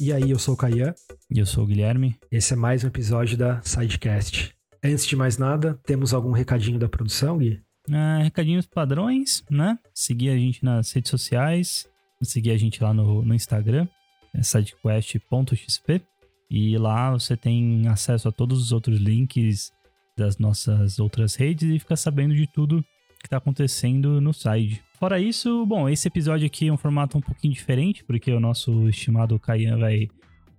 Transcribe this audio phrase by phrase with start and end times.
[0.00, 0.94] E aí, eu sou o Caian.
[1.30, 2.16] E eu sou o Guilherme.
[2.30, 4.54] Esse é mais um episódio da Sidecast.
[4.84, 7.62] Antes de mais nada, temos algum recadinho da produção, Gui?
[7.90, 9.78] Ah, recadinhos padrões, né?
[9.94, 11.88] Seguir a gente nas redes sociais,
[12.22, 13.88] seguir a gente lá no, no Instagram,
[14.34, 16.02] é sidequest.xp.
[16.50, 19.72] E lá você tem acesso a todos os outros links
[20.16, 22.84] das nossas outras redes e fica sabendo de tudo
[23.24, 24.82] que está acontecendo no site.
[25.00, 28.86] Fora isso, bom, esse episódio aqui é um formato um pouquinho diferente, porque o nosso
[28.86, 30.10] estimado Caian vai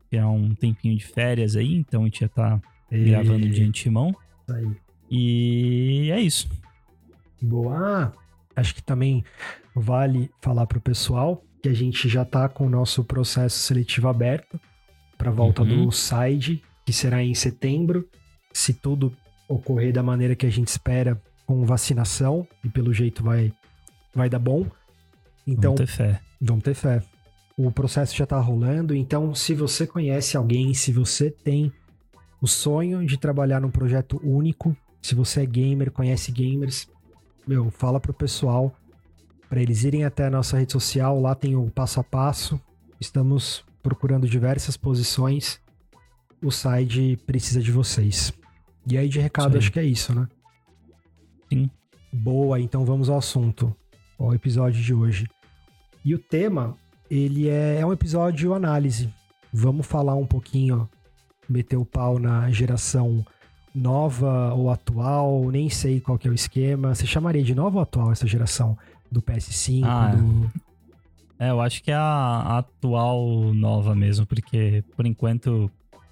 [0.10, 2.60] ter um tempinho de férias aí, então a gente já tá
[2.92, 3.06] e...
[3.06, 4.16] gravando de antemão.
[4.50, 4.68] Aí.
[5.12, 6.50] E é isso.
[7.40, 8.12] Boa.
[8.56, 9.24] Acho que também
[9.76, 14.08] vale falar para o pessoal que a gente já tá com o nosso processo seletivo
[14.08, 14.60] aberto
[15.20, 15.86] para volta uhum.
[15.86, 18.10] do side, que será em setembro.
[18.52, 19.16] Se tudo
[19.48, 23.54] ocorrer da maneira que a gente espera, com vacinação, e pelo jeito vai,
[24.14, 24.66] vai dar bom.
[25.46, 26.22] Então, vamos ter fé.
[26.42, 27.04] Vamos ter fé.
[27.58, 31.72] O processo já está rolando, então se você conhece alguém, se você tem
[32.42, 36.88] o sonho de trabalhar num projeto único, se você é gamer, conhece gamers,
[37.48, 38.76] meu, fala pro pessoal
[39.50, 42.60] para eles irem até a nossa rede social, lá tem o passo a passo.
[43.00, 45.62] Estamos procurando diversas posições.
[46.42, 48.34] O site precisa de vocês.
[48.90, 50.28] E aí de recado, acho que é isso, né?
[52.18, 53.76] Boa, então vamos ao assunto,
[54.18, 55.28] ao episódio de hoje.
[56.04, 56.76] E o tema,
[57.12, 59.14] ele é, é um episódio análise.
[59.52, 60.90] Vamos falar um pouquinho,
[61.48, 63.26] meter o pau na geração
[63.74, 66.96] nova ou atual, nem sei qual que é o esquema.
[66.96, 68.78] Você chamaria de nova ou atual essa geração
[69.12, 69.84] do PS5?
[69.84, 70.52] Ah, do...
[71.38, 75.70] É, eu acho que é a atual nova mesmo, porque por enquanto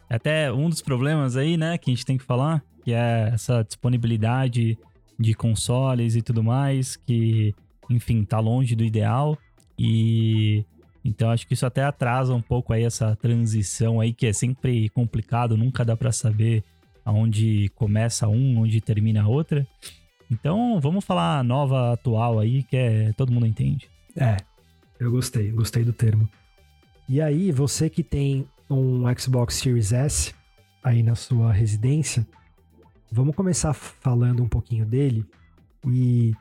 [0.10, 3.64] até um dos problemas aí, né, que a gente tem que falar, que é essa
[3.64, 4.78] disponibilidade
[5.20, 7.54] de consoles e tudo mais, que,
[7.90, 9.38] enfim, tá longe do ideal.
[9.78, 10.66] E
[11.04, 14.90] então acho que isso até atrasa um pouco aí essa transição aí, que é sempre
[14.90, 16.64] complicado, nunca dá para saber
[17.04, 19.68] aonde começa um, onde termina a outra.
[20.32, 23.90] Então vamos falar nova atual aí, que é todo mundo entende.
[24.16, 24.38] É,
[25.00, 26.30] eu gostei, gostei do termo.
[27.08, 30.34] E aí, você que tem um Xbox Series S
[30.84, 32.26] aí na sua residência,
[33.16, 35.24] Vamos começar falando um pouquinho dele.
[35.86, 36.34] E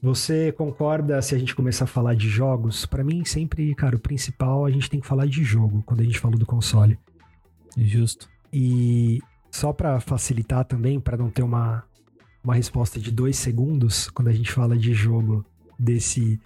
[0.00, 2.86] você concorda se a gente começar a falar de jogos?
[2.86, 6.04] Para mim, sempre, cara, o principal a gente tem que falar de jogo quando a
[6.04, 6.96] gente fala do console.
[7.76, 8.28] Justo.
[8.52, 9.20] E
[9.50, 11.82] só para facilitar também, para não ter uma,
[12.44, 15.44] uma resposta de dois segundos quando a gente fala de jogo
[15.76, 16.40] desse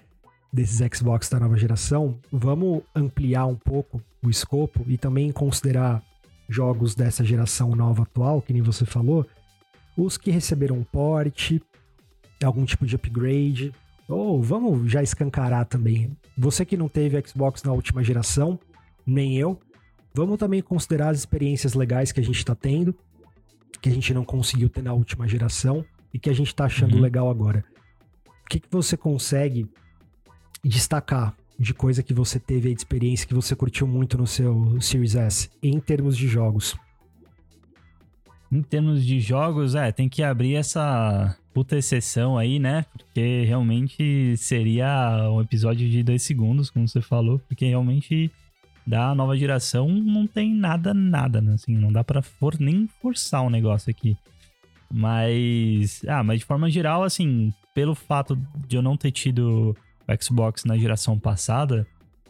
[0.50, 6.02] desses Xbox da nova geração, vamos ampliar um pouco o escopo e também considerar
[6.48, 9.26] jogos dessa geração nova atual, que nem você falou,
[9.96, 11.52] os que receberam um port,
[12.42, 13.72] algum tipo de upgrade,
[14.08, 16.16] ou vamos já escancarar também.
[16.36, 18.58] Você que não teve Xbox na última geração,
[19.06, 19.58] nem eu,
[20.14, 22.94] vamos também considerar as experiências legais que a gente está tendo,
[23.80, 26.94] que a gente não conseguiu ter na última geração e que a gente está achando
[26.94, 27.00] uhum.
[27.00, 27.64] legal agora.
[28.44, 29.66] O que, que você consegue
[30.62, 34.80] destacar de coisa que você teve aí de experiência que você curtiu muito no seu
[34.80, 36.76] Series S em termos de jogos?
[38.52, 42.84] Em termos de jogos, é, tem que abrir essa puta exceção aí, né?
[42.92, 48.30] Porque realmente seria um episódio de dois segundos, como você falou, porque realmente
[48.86, 51.54] da nova geração não tem nada, nada, né?
[51.54, 54.18] Assim, não dá pra for, nem forçar o um negócio aqui.
[54.92, 58.38] Mas, ah, mas de forma geral, assim, pelo fato
[58.68, 59.74] de eu não ter tido
[60.06, 61.86] o Xbox na geração passada,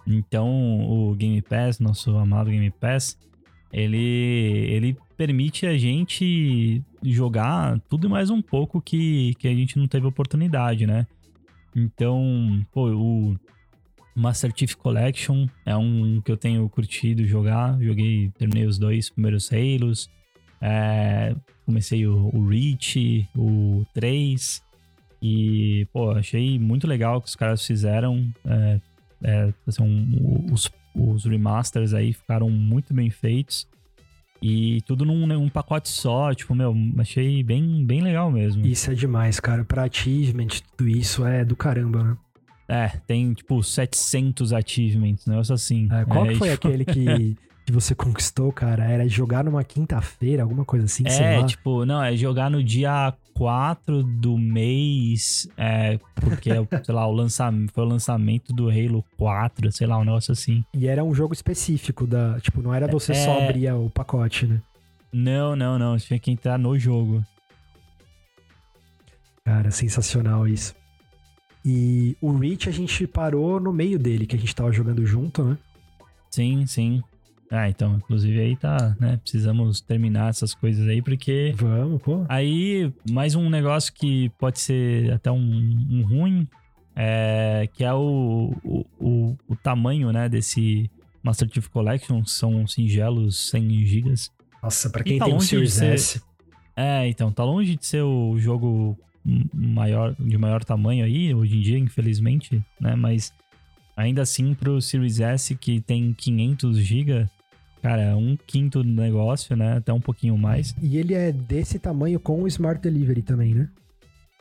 [0.07, 0.49] então
[0.89, 3.19] o Game Pass, nosso amado Game Pass,
[3.73, 9.79] ele, ele permite a gente jogar tudo e mais um pouco que, que a gente
[9.79, 11.07] não teve oportunidade, né?
[11.75, 13.37] Então, pô, o
[14.15, 17.81] Master Chief Collection é um que eu tenho curtido jogar.
[17.81, 20.11] Joguei, terminei os dois primeiros Halos.
[20.61, 21.35] É,
[21.65, 24.63] comecei o, o Reach, o 3.
[25.23, 28.31] E, pô, achei muito legal o que os caras fizeram.
[28.45, 28.81] É,
[29.25, 33.67] é, assim, um, os, os remasters aí ficaram muito bem feitos.
[34.43, 38.67] E tudo num, num pacote só, tipo, meu, achei bem, bem legal mesmo.
[38.67, 39.65] Isso é demais, cara.
[39.65, 42.17] Pra achievement, tudo isso é do caramba, né?
[42.69, 45.89] É, tem tipo 700 achievements, negócio assim.
[45.93, 46.69] É, qual é, foi tipo...
[46.69, 51.85] aquele que que você conquistou, cara, era jogar numa quinta-feira, alguma coisa assim, É, tipo,
[51.85, 56.51] não, é jogar no dia 4 do mês, é, porque,
[56.85, 60.65] sei lá, o lançamento, foi o lançamento do Halo 4, sei lá, um negócio assim.
[60.75, 63.15] E era um jogo específico da, tipo, não era você é...
[63.15, 64.61] só abrir o pacote, né?
[65.13, 67.23] Não, não, não, você tinha que entrar no jogo.
[69.45, 70.75] Cara, sensacional isso.
[71.65, 75.45] E o Reach a gente parou no meio dele, que a gente tava jogando junto,
[75.45, 75.59] né?
[76.31, 77.03] Sim, sim.
[77.55, 79.19] Ah, então, inclusive aí tá, né?
[79.19, 81.53] Precisamos terminar essas coisas aí, porque.
[81.55, 82.25] Vamos, pô.
[82.27, 86.49] Aí, mais um negócio que pode ser até um, um ruim,
[86.97, 90.91] é, que é o, o, o, o, tamanho, né, desse
[91.23, 92.25] Master Chief Collection.
[92.25, 94.15] São singelos 100 GB.
[94.63, 95.93] Nossa, pra quem tá tem um Series ser...
[95.93, 96.23] S.
[96.75, 98.99] É, então, tá longe de ser o jogo
[99.53, 102.97] maior, de maior tamanho aí, hoje em dia, infelizmente, né?
[102.97, 103.31] Mas
[103.95, 107.29] ainda assim, pro Series S, que tem 500 GB,
[107.83, 109.77] cara, é um quinto do negócio, né?
[109.77, 110.75] Até um pouquinho mais.
[110.81, 113.69] E ele é desse tamanho com o Smart Delivery também, né?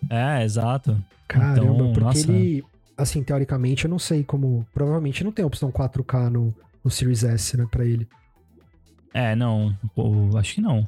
[0.09, 0.97] É, exato.
[1.27, 2.31] Caramba, então, porque nossa...
[2.31, 2.63] ele,
[2.97, 4.65] assim, teoricamente, eu não sei como.
[4.73, 8.07] Provavelmente não tem opção 4K no, no Series S, né, pra ele.
[9.13, 9.75] É, não.
[9.95, 10.88] Pô, acho que não.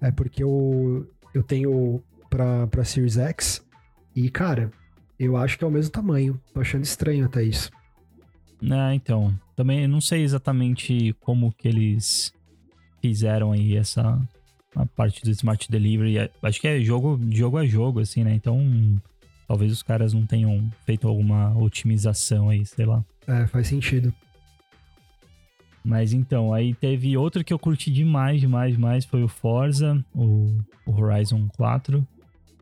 [0.00, 3.64] É porque eu, eu tenho pra, pra Series X
[4.14, 4.70] e, cara,
[5.18, 6.40] eu acho que é o mesmo tamanho.
[6.54, 7.70] Tô achando estranho até isso.
[8.62, 9.34] É, então.
[9.56, 12.32] Também não sei exatamente como que eles
[13.00, 14.20] fizeram aí essa
[14.74, 16.18] a parte do Smart Delivery.
[16.18, 18.34] É, acho que é jogo, jogo a jogo, assim, né?
[18.34, 18.58] Então,
[19.46, 23.04] talvez os caras não tenham feito alguma otimização aí, sei lá.
[23.26, 24.12] É, faz sentido.
[25.84, 30.58] Mas então, aí teve outro que eu curti demais, demais, demais, foi o Forza, o,
[30.86, 32.06] o Horizon 4.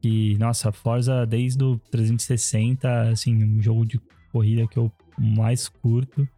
[0.03, 4.01] E, nossa, Forza desde o 360, assim, um jogo de
[4.33, 6.29] corrida que eu mais curto.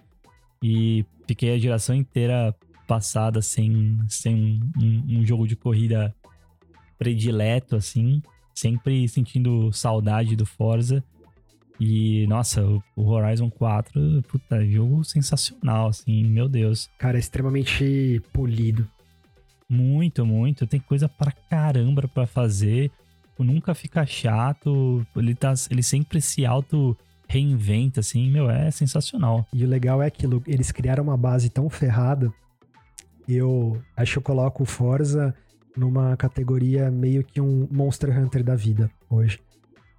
[0.62, 2.54] E fiquei a geração inteira
[2.86, 6.14] passada sem, sem um, um jogo de corrida
[6.98, 8.22] predileto, assim.
[8.54, 11.02] Sempre sentindo saudade do Forza.
[11.78, 12.62] E, nossa,
[12.94, 16.90] o Horizon 4, puta, jogo sensacional, assim, meu Deus.
[16.98, 18.86] Cara, é extremamente polido.
[19.66, 20.66] Muito, muito.
[20.66, 22.90] Tem coisa pra caramba pra fazer.
[23.38, 25.06] Nunca fica chato.
[25.16, 26.94] Ele, tá, ele sempre se auto
[27.30, 29.46] reinventa, assim, meu, é sensacional.
[29.52, 32.32] E o legal é aquilo, eles criaram uma base tão ferrada.
[33.28, 35.32] Eu acho que eu coloco o Forza
[35.76, 39.38] numa categoria meio que um Monster Hunter da vida hoje.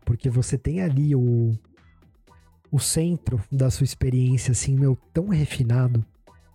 [0.04, 1.57] Porque você tem ali o,
[2.69, 6.06] o centro da sua experiência, assim, meu, tão refinado,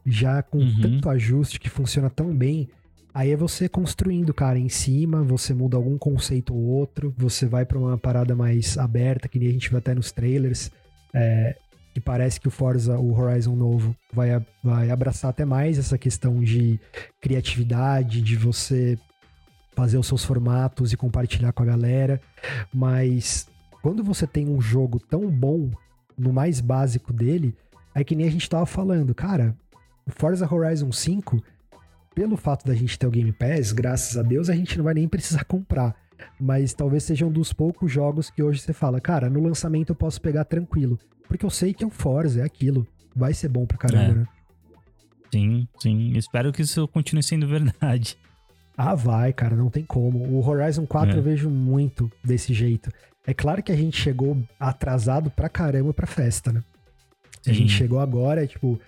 [0.04, 0.80] já com uhum.
[0.82, 2.68] tanto ajuste que funciona tão bem.
[3.16, 7.64] Aí é você construindo, cara, em cima, você muda algum conceito ou outro, você vai
[7.64, 10.70] para uma parada mais aberta, que nem a gente vê até nos trailers,
[11.14, 11.56] é,
[11.94, 14.28] que parece que o Forza, o Horizon novo, vai,
[14.62, 16.78] vai abraçar até mais essa questão de
[17.18, 18.98] criatividade, de você
[19.74, 22.20] fazer os seus formatos e compartilhar com a galera.
[22.70, 23.48] Mas
[23.80, 25.70] quando você tem um jogo tão bom
[26.18, 27.56] no mais básico dele,
[27.94, 29.56] é que nem a gente tava falando, cara,
[30.06, 31.42] o Forza Horizon 5,
[32.16, 34.94] pelo fato da gente ter o Game Pass, graças a Deus, a gente não vai
[34.94, 35.94] nem precisar comprar.
[36.40, 39.94] Mas talvez seja um dos poucos jogos que hoje você fala, cara, no lançamento eu
[39.94, 40.98] posso pegar tranquilo.
[41.28, 42.86] Porque eu sei que é o Forza, é aquilo.
[43.14, 44.14] Vai ser bom pra caramba, é.
[44.14, 44.26] né?
[45.30, 46.12] Sim, sim.
[46.16, 48.16] Espero que isso continue sendo verdade.
[48.74, 50.18] Ah, vai, cara, não tem como.
[50.18, 51.18] O Horizon 4 é.
[51.18, 52.90] eu vejo muito desse jeito.
[53.26, 56.64] É claro que a gente chegou atrasado pra caramba pra festa, né?
[57.42, 57.50] Sim.
[57.50, 58.80] A gente chegou agora, tipo,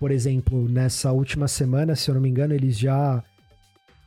[0.00, 3.22] por exemplo, nessa última semana, se eu não me engano, eles já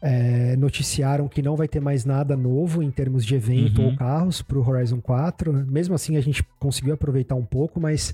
[0.01, 3.91] é, noticiaram que não vai ter mais nada novo em termos de evento uhum.
[3.91, 5.53] ou carros pro Horizon 4.
[5.53, 5.65] Né?
[5.67, 8.11] Mesmo assim, a gente conseguiu aproveitar um pouco, mas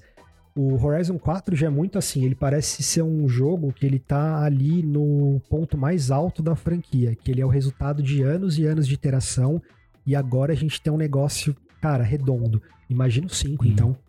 [0.53, 4.44] o Horizon 4 já é muito assim, ele parece ser um jogo que ele tá
[4.44, 8.65] ali no ponto mais alto da franquia, que ele é o resultado de anos e
[8.65, 9.62] anos de iteração
[10.06, 12.62] e agora a gente tem um negócio, cara, redondo.
[12.89, 13.68] Imagina o 5, hum.
[13.70, 14.09] então.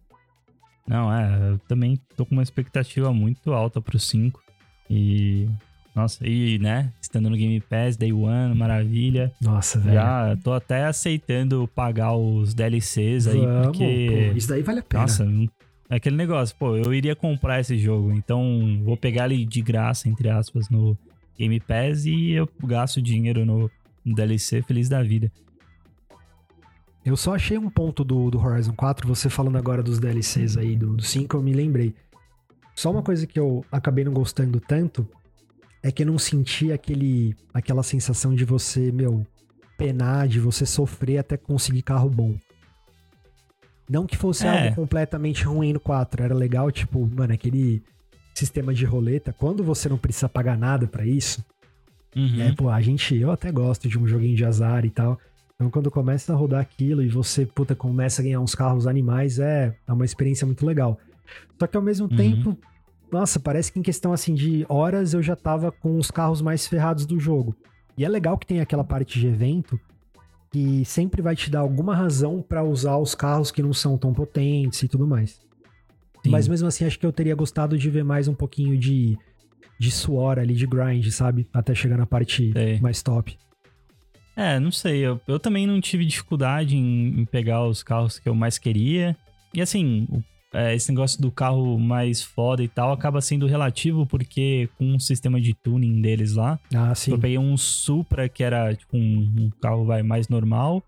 [0.86, 4.42] Não, é, eu também tô com uma expectativa muito alta pro 5.
[4.88, 5.48] E.
[5.94, 6.92] Nossa, e, né?
[7.00, 9.32] Estando no Game Pass, Day One, maravilha.
[9.40, 9.94] Nossa, velho.
[9.94, 14.28] Já tô até aceitando pagar os DLCs aí, Vamos, porque.
[14.30, 15.02] Pô, isso daí vale a pena.
[15.02, 15.26] Nossa,
[15.90, 20.08] é aquele negócio, pô, eu iria comprar esse jogo, então vou pegar ele de graça,
[20.08, 20.96] entre aspas, no
[21.36, 23.68] Game Pass e eu gasto dinheiro no,
[24.04, 25.32] no DLC, feliz da vida.
[27.10, 30.76] Eu só achei um ponto do, do Horizon 4, você falando agora dos DLCs aí
[30.76, 31.92] do, do 5, eu me lembrei.
[32.72, 35.04] Só uma coisa que eu acabei não gostando tanto
[35.82, 39.26] é que eu não senti aquele, aquela sensação de você, meu,
[39.76, 42.36] penar, de você sofrer até conseguir carro bom.
[43.88, 44.66] Não que fosse é.
[44.66, 47.82] algo completamente ruim no 4, era legal, tipo, mano, aquele
[48.32, 51.44] sistema de roleta, quando você não precisa pagar nada para isso,
[52.14, 52.40] uhum.
[52.40, 55.18] é, pô, a gente, eu até gosto de um joguinho de azar e tal,
[55.60, 59.38] então, quando começa a rodar aquilo e você, puta, começa a ganhar uns carros animais,
[59.38, 60.98] é, é uma experiência muito legal.
[61.58, 62.16] Só que ao mesmo uhum.
[62.16, 62.58] tempo,
[63.12, 66.66] nossa, parece que em questão assim de horas eu já tava com os carros mais
[66.66, 67.54] ferrados do jogo.
[67.94, 69.78] E é legal que tem aquela parte de evento
[70.50, 74.14] que sempre vai te dar alguma razão para usar os carros que não são tão
[74.14, 75.42] potentes e tudo mais.
[76.22, 76.30] Sim.
[76.30, 79.18] Mas mesmo assim, acho que eu teria gostado de ver mais um pouquinho de,
[79.78, 81.46] de suor ali, de grind, sabe?
[81.52, 82.50] Até chegar na parte
[82.80, 83.36] mais top.
[84.40, 85.00] É, não sei.
[85.00, 89.14] Eu, eu também não tive dificuldade em, em, pegar os carros que eu mais queria.
[89.52, 90.08] E assim,
[90.50, 95.00] é, esse negócio do carro mais foda e tal acaba sendo relativo, porque com o
[95.00, 97.10] sistema de tuning deles lá, ah, sim.
[97.10, 100.82] eu peguei um Supra, que era tipo um, um carro vai, mais normal,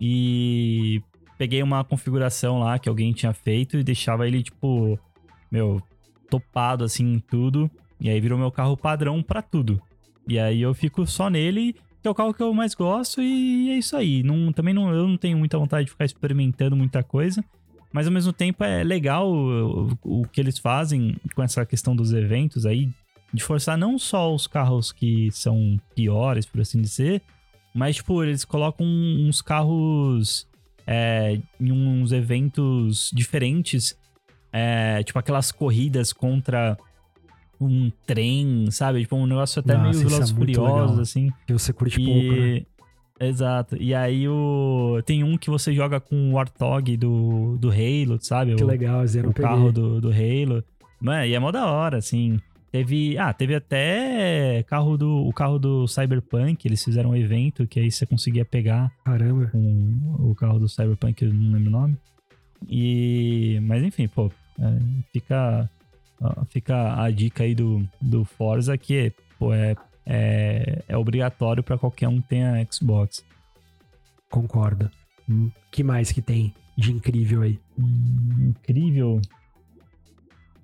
[0.00, 1.02] e
[1.36, 4.96] peguei uma configuração lá que alguém tinha feito e deixava ele, tipo,
[5.50, 5.82] meu,
[6.30, 7.68] topado assim em tudo.
[8.00, 9.82] E aí virou meu carro padrão para tudo.
[10.28, 13.70] E aí eu fico só nele, que é o carro que eu mais gosto, e
[13.70, 14.24] é isso aí.
[14.24, 17.44] Não, também não, eu não tenho muita vontade de ficar experimentando muita coisa.
[17.92, 22.12] Mas ao mesmo tempo é legal o, o que eles fazem com essa questão dos
[22.12, 22.88] eventos aí,
[23.32, 27.22] de forçar não só os carros que são piores, por assim dizer,
[27.74, 30.46] mas, tipo, eles colocam uns carros
[30.86, 33.96] é, em uns eventos diferentes,
[34.52, 36.76] é, tipo aquelas corridas contra
[37.64, 39.00] um trem, sabe?
[39.00, 41.30] Tipo, um negócio até Nossa, meio Velozes é Furiosos, assim.
[41.46, 42.04] Que você curte e...
[42.04, 42.62] pouco, né?
[43.20, 43.76] Exato.
[43.80, 48.56] E aí o tem um que você joga com o Warthog do, do Halo, sabe?
[48.56, 50.64] Que o, legal, Zé, O carro do, do Halo.
[51.00, 52.40] Mano, e é mó da hora, assim.
[52.72, 57.78] Teve, ah, teve até carro do, o carro do Cyberpunk, eles fizeram um evento que
[57.78, 58.90] aí você conseguia pegar.
[59.04, 59.46] Caramba.
[59.52, 61.96] Com o carro do Cyberpunk, eu não lembro o nome.
[62.68, 64.78] E, mas enfim, pô, é,
[65.12, 65.68] fica
[66.48, 72.08] fica a dica aí do, do Forza que, pô, é é, é obrigatório para qualquer
[72.08, 73.24] um que tenha Xbox.
[74.30, 74.90] Concordo.
[75.28, 77.58] Hum, que mais que tem de incrível aí?
[77.78, 79.20] Hum, incrível.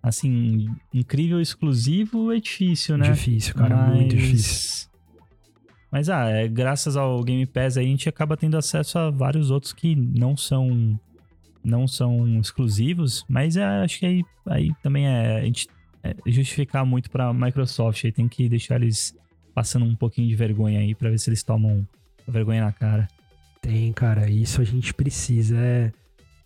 [0.02, 3.10] Assim, incrível exclusivo é difícil, né?
[3.10, 3.96] Difícil, cara, Mas...
[3.96, 4.88] muito difícil.
[5.90, 9.50] Mas ah, é, graças ao Game Pass aí a gente acaba tendo acesso a vários
[9.50, 11.00] outros que não são
[11.64, 15.68] não são exclusivos, mas é, acho que aí, aí também é a gente
[16.02, 19.14] é, justificar muito para Microsoft, aí tem que deixar eles
[19.54, 21.86] passando um pouquinho de vergonha aí para ver se eles tomam
[22.26, 23.08] vergonha na cara.
[23.60, 25.56] Tem, cara, isso a gente precisa.
[25.58, 25.92] É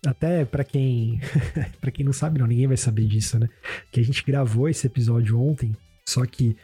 [0.05, 1.19] até para quem
[1.79, 3.49] para quem não sabe, não, ninguém vai saber disso, né?
[3.91, 5.73] Que a gente gravou esse episódio ontem,
[6.05, 6.57] só que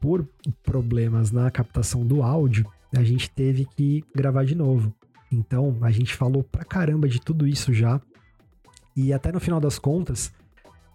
[0.00, 0.28] por
[0.62, 4.94] problemas na captação do áudio, a gente teve que gravar de novo.
[5.30, 8.00] Então, a gente falou pra caramba de tudo isso já.
[8.96, 10.32] E até no final das contas,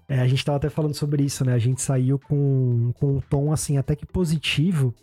[0.07, 1.53] é, a gente tava até falando sobre isso, né?
[1.53, 4.93] A gente saiu com, com um tom, assim, até que positivo,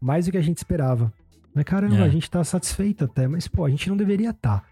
[0.00, 1.12] mais do que a gente esperava.
[1.54, 2.02] Mas caramba, é.
[2.02, 4.60] a gente tá satisfeito até, mas pô, a gente não deveria estar.
[4.60, 4.66] Tá,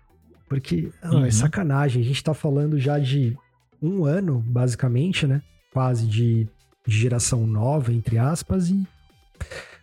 [0.48, 1.24] porque uhum.
[1.24, 3.36] é sacanagem, a gente tá falando já de
[3.80, 5.40] um ano, basicamente, né?
[5.72, 6.46] Quase de,
[6.86, 8.86] de geração nova, entre aspas, e.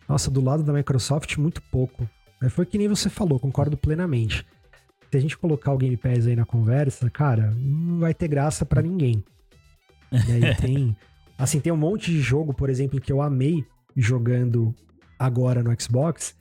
[0.07, 2.07] Nossa, do lado da Microsoft, muito pouco.
[2.47, 4.45] Foi que nem você falou, concordo plenamente.
[5.11, 8.65] Se a gente colocar o Game Pass aí na conversa, cara, não vai ter graça
[8.65, 9.23] para ninguém.
[10.11, 10.95] E aí tem.
[11.37, 13.65] assim, tem um monte de jogo, por exemplo, que eu amei
[13.95, 14.73] jogando
[15.17, 16.35] agora no Xbox,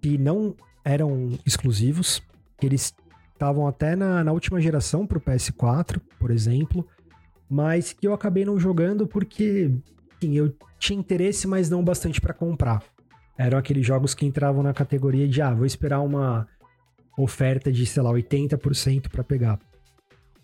[0.00, 2.22] que não eram exclusivos,
[2.58, 2.94] que eles
[3.32, 6.86] estavam até na, na última geração pro PS4, por exemplo,
[7.48, 9.70] mas que eu acabei não jogando porque
[10.22, 12.82] eu tinha interesse, mas não bastante para comprar.
[13.38, 16.48] Eram aqueles jogos que entravam na categoria de, ah, vou esperar uma
[17.16, 19.58] oferta de, sei lá, 80% para pegar.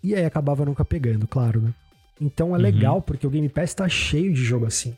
[0.03, 1.75] E aí acabava nunca pegando, claro, né?
[2.21, 2.63] Então é uhum.
[2.63, 4.95] legal, porque o Game Pass tá cheio de jogo assim.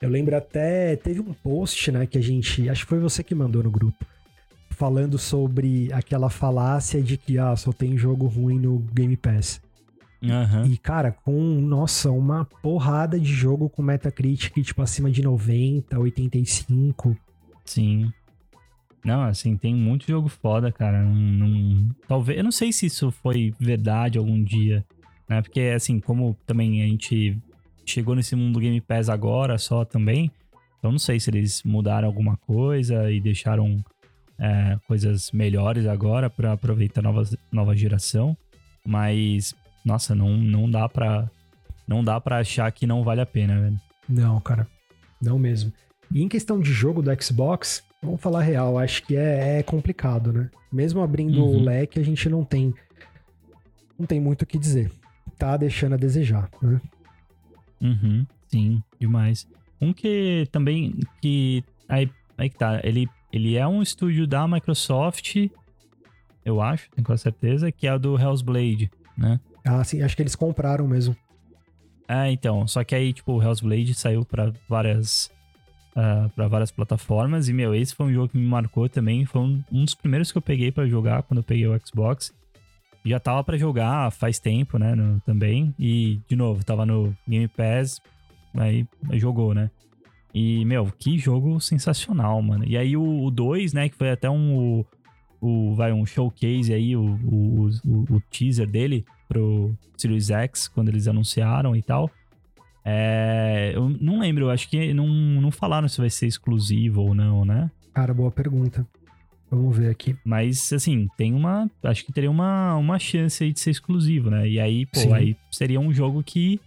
[0.00, 3.34] Eu lembro até, teve um post, né, que a gente, acho que foi você que
[3.34, 4.06] mandou no grupo,
[4.70, 9.60] falando sobre aquela falácia de que, ah, só tem jogo ruim no Game Pass.
[10.22, 10.66] Uhum.
[10.66, 17.16] E, cara, com, nossa, uma porrada de jogo com Metacritic, tipo, acima de 90, 85.
[17.64, 18.12] Sim.
[19.04, 21.02] Não, assim, tem muito jogo foda, cara.
[21.02, 24.84] Não, não, talvez, eu não sei se isso foi verdade algum dia
[25.28, 25.42] né?
[25.42, 27.36] Porque, assim, como também a gente
[27.84, 30.30] chegou nesse mundo do Game Pass agora só também,
[30.78, 33.84] então não sei se eles mudaram alguma coisa e deixaram
[34.38, 38.36] é, coisas melhores agora para aproveitar a nova, nova geração,
[38.84, 39.54] mas,
[39.86, 41.30] nossa, não, não dá pra
[41.88, 43.80] não dá para achar que não vale a pena, velho.
[44.08, 44.66] Não, cara,
[45.22, 45.72] não mesmo.
[46.12, 50.32] E em questão de jogo do Xbox, vamos falar real, acho que é, é complicado,
[50.32, 50.50] né?
[50.72, 51.58] Mesmo abrindo uhum.
[51.58, 52.74] o leque, a gente não tem
[53.98, 54.90] não tem muito o que dizer
[55.38, 56.80] tá deixando a desejar, né?
[57.80, 59.46] Uhum, sim, demais.
[59.80, 65.36] Um que também, que, aí, aí que tá, ele, ele é um estúdio da Microsoft,
[66.44, 69.38] eu acho, tenho quase certeza, que é o do Hell's Blade, né?
[69.66, 71.16] Ah, sim, acho que eles compraram mesmo.
[72.08, 75.28] É, então, só que aí, tipo, o Hell's Blade saiu para várias
[75.96, 77.48] uh, para várias plataformas.
[77.48, 79.24] E, meu, esse foi um jogo que me marcou também.
[79.24, 82.32] Foi um, um dos primeiros que eu peguei para jogar quando eu peguei o Xbox.
[83.04, 84.94] Já tava para jogar faz tempo, né?
[84.94, 85.74] No, também.
[85.78, 88.00] E, de novo, tava no Game Pass.
[88.54, 89.70] Aí jogou, né?
[90.34, 92.64] E, meu, que jogo sensacional, mano.
[92.66, 93.88] E aí o 2, né?
[93.88, 94.56] Que foi até um.
[94.56, 94.86] O,
[95.40, 100.88] o, vai, um showcase aí, o, o, o, o teaser dele pro Series X, quando
[100.88, 102.10] eles anunciaram e tal.
[102.84, 107.14] É, eu não lembro, eu acho que não, não falaram se vai ser exclusivo ou
[107.14, 107.70] não, né?
[107.92, 108.86] Cara, boa pergunta.
[109.50, 110.16] Vamos ver aqui.
[110.24, 111.70] Mas, assim, tem uma.
[111.82, 114.48] Acho que teria uma, uma chance aí de ser exclusivo, né?
[114.48, 115.12] E aí, pô, Sim.
[115.12, 116.60] aí seria um jogo que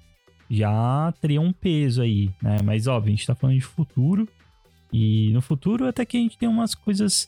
[0.49, 2.57] já teria um peso aí, né?
[2.63, 4.27] Mas, óbvio, a gente tá falando de futuro.
[4.91, 7.27] E no futuro, até que a gente tem umas coisas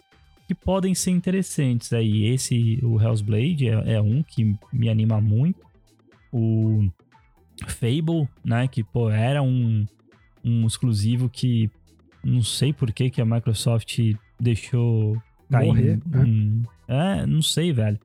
[0.51, 2.25] que podem ser interessantes aí.
[2.25, 5.65] Esse, o Hell's Blade, é, é um que me anima muito.
[6.31, 6.89] O
[7.67, 8.67] Fable, né?
[8.67, 9.86] Que, pô, era um,
[10.43, 11.72] um exclusivo que
[12.22, 13.98] não sei por que, que a Microsoft
[14.39, 15.22] deixou.
[15.50, 17.22] Morrer, um, né?
[17.22, 18.00] É, não sei, velho.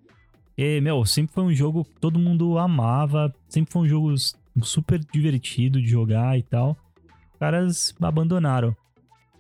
[0.57, 3.35] E, meu, sempre foi um jogo que todo mundo amava.
[3.49, 4.15] Sempre foi um jogo
[4.63, 6.77] super divertido de jogar e tal.
[7.33, 8.77] Os caras abandonaram.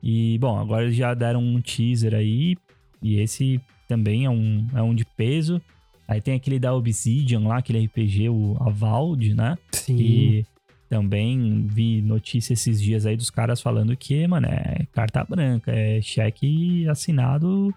[0.02, 2.56] E, bom, agora eles já deram um teaser aí.
[3.02, 5.60] E esse também é um, é um de peso.
[6.08, 9.58] Aí tem aquele da Obsidian lá, aquele RPG, o Avald, né?
[9.72, 9.96] Sim.
[9.96, 10.46] E
[10.88, 16.00] também vi notícia esses dias aí dos caras falando que, mano, é carta branca, é
[16.00, 17.74] cheque assinado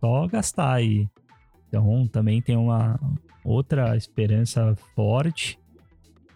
[0.00, 1.08] só gastar aí.
[1.68, 2.98] Então também tem uma
[3.44, 5.58] outra esperança forte.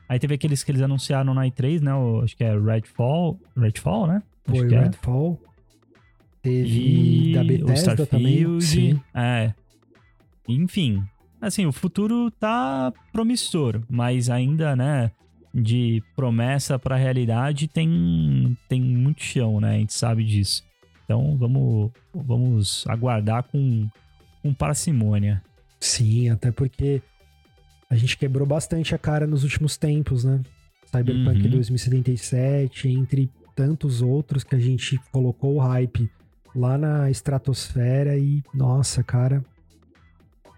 [0.08, 1.94] Aí teve aqueles que eles anunciaram na E3, né?
[1.94, 3.38] O, acho que é Redfall.
[3.56, 4.22] Redfall, né?
[4.44, 4.80] Foi é.
[4.80, 5.40] Redfall.
[5.44, 5.50] É.
[6.42, 6.68] Teve
[7.58, 8.60] Bethesda também.
[8.60, 9.00] Sim.
[9.14, 9.52] É.
[10.48, 11.02] Enfim,
[11.40, 15.10] assim, o futuro tá promissor, mas ainda, né,
[15.54, 19.76] de promessa para realidade tem tem muito chão, né?
[19.76, 20.64] A gente sabe disso.
[21.04, 23.88] Então, vamos vamos aguardar com
[24.42, 25.42] com parcimônia.
[25.78, 27.02] Sim, até porque
[27.88, 30.40] a gente quebrou bastante a cara nos últimos tempos, né?
[30.86, 31.50] Cyberpunk uhum.
[31.50, 36.10] 2077, entre tantos outros que a gente colocou o hype
[36.54, 39.44] lá na estratosfera e nossa, cara,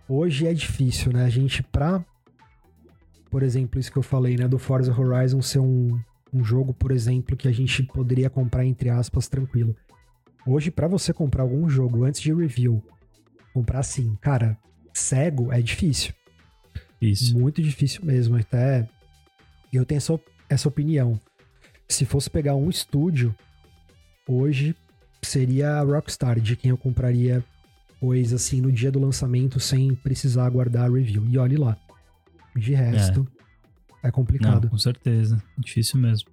[0.09, 1.25] hoje é difícil, né?
[1.25, 2.05] A gente, pra.
[3.31, 4.47] Por exemplo, isso que eu falei, né?
[4.47, 5.99] Do Forza Horizon ser um,
[6.33, 9.75] um jogo, por exemplo, que a gente poderia comprar, entre aspas, tranquilo.
[10.47, 12.83] Hoje, para você comprar algum jogo antes de review,
[13.55, 14.59] comprar assim, cara,
[14.93, 16.13] cego é difícil.
[17.01, 17.39] Isso.
[17.39, 18.37] Muito difícil mesmo.
[18.37, 18.89] Até
[19.73, 21.19] eu tenho essa, essa opinião.
[21.89, 23.35] Se fosse pegar um estúdio,
[24.29, 24.75] hoje
[25.23, 27.45] seria a Rockstar, de quem eu compraria
[28.01, 31.25] coisa assim no dia do lançamento sem precisar aguardar a review.
[31.29, 31.77] E olhe lá.
[32.55, 33.27] De resto,
[34.03, 34.65] é, é complicado.
[34.65, 35.43] Não, com certeza.
[35.57, 36.29] Difícil mesmo.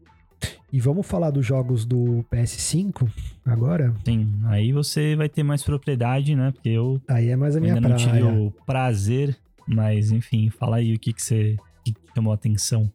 [0.71, 3.09] E vamos falar dos jogos do PS5
[3.45, 3.93] agora?
[4.05, 6.51] Sim, aí você vai ter mais propriedade, né?
[6.51, 8.05] Porque eu aí é mais a minha ainda praia.
[8.05, 12.35] não tive o prazer, mas enfim, fala aí o que, que você que chamou a
[12.35, 12.91] atenção.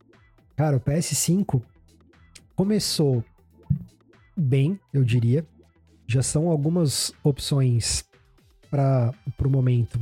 [0.56, 1.60] Cara, o PS5
[2.54, 3.24] começou
[4.36, 5.44] bem, eu diria.
[6.06, 8.04] Já são algumas opções
[8.70, 9.98] para o momento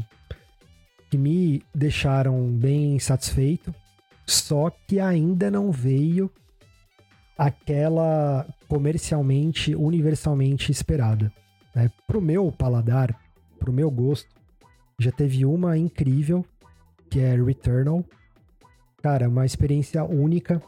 [1.10, 3.74] que me deixaram bem satisfeito,
[4.26, 6.30] só que ainda não veio
[7.36, 11.32] aquela comercialmente, universalmente esperada.
[11.74, 11.90] Né?
[12.06, 13.14] Pro meu paladar,
[13.58, 14.28] pro meu gosto,
[14.98, 16.44] já teve uma incrível,
[17.10, 18.04] que é Returnal.
[19.02, 20.62] Cara, uma experiência única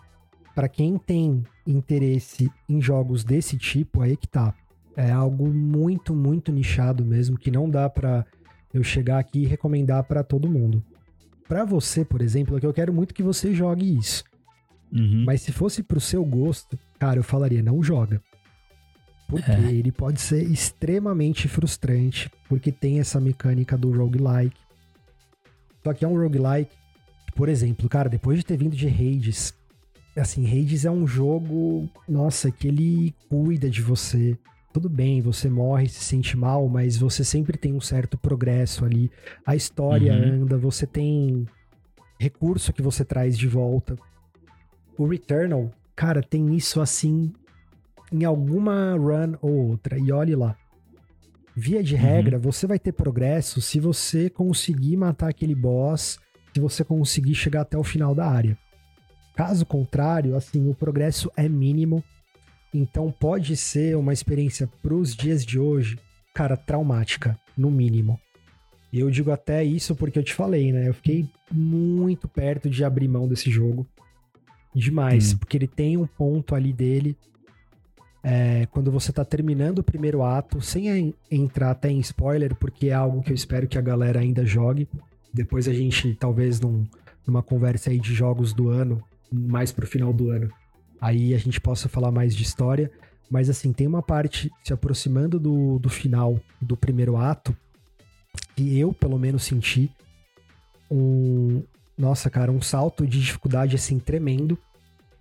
[0.54, 4.54] para quem tem interesse em jogos desse tipo, aí que tá.
[4.96, 8.24] É algo muito, muito nichado mesmo, que não dá para
[8.72, 10.82] eu chegar aqui e recomendar para todo mundo.
[11.48, 14.24] Para você, por exemplo, é que eu quero muito que você jogue isso.
[14.92, 15.24] Uhum.
[15.26, 18.22] Mas se fosse pro seu gosto, cara, eu falaria, não joga.
[19.28, 19.72] Porque é.
[19.72, 24.56] ele pode ser extremamente frustrante, porque tem essa mecânica do roguelike.
[25.82, 26.74] Só que é um roguelike,
[27.34, 29.52] por exemplo, cara, depois de ter vindo de Hades,
[30.16, 34.38] assim, Hades é um jogo, nossa, que ele cuida de você
[34.74, 39.08] tudo bem, você morre, se sente mal, mas você sempre tem um certo progresso ali.
[39.46, 40.42] A história uhum.
[40.42, 41.46] anda, você tem
[42.18, 43.96] recurso que você traz de volta.
[44.98, 47.32] O Returnal, cara, tem isso assim
[48.10, 49.96] em alguma run ou outra.
[49.96, 50.56] E olhe lá.
[51.54, 52.00] Via de uhum.
[52.00, 56.18] regra, você vai ter progresso se você conseguir matar aquele boss,
[56.52, 58.58] se você conseguir chegar até o final da área.
[59.36, 62.02] Caso contrário, assim, o progresso é mínimo
[62.74, 65.98] então pode ser uma experiência para os dias de hoje,
[66.34, 68.20] cara, traumática, no mínimo.
[68.92, 70.88] E eu digo até isso porque eu te falei, né?
[70.88, 73.86] Eu fiquei muito perto de abrir mão desse jogo.
[74.74, 75.38] Demais, hum.
[75.38, 77.16] porque ele tem um ponto ali dele
[78.24, 82.94] é, quando você tá terminando o primeiro ato, sem entrar até em spoiler, porque é
[82.94, 84.88] algo que eu espero que a galera ainda jogue.
[85.32, 86.86] Depois a gente, talvez, num,
[87.26, 90.50] numa conversa aí de jogos do ano, mais pro final do ano,
[91.04, 92.90] aí a gente possa falar mais de história.
[93.30, 97.56] Mas assim, tem uma parte se aproximando do, do final do primeiro ato
[98.56, 99.90] que eu, pelo menos, senti
[100.90, 101.62] um.
[101.96, 104.58] Nossa, cara, um salto de dificuldade assim tremendo.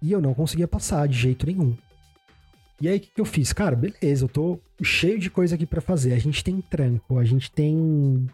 [0.01, 1.75] E eu não conseguia passar de jeito nenhum.
[2.81, 3.53] E aí, o que, que eu fiz?
[3.53, 6.13] Cara, beleza, eu tô cheio de coisa aqui para fazer.
[6.13, 8.27] A gente tem trampo, a gente tem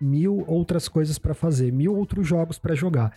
[0.00, 3.16] mil outras coisas para fazer, mil outros jogos para jogar.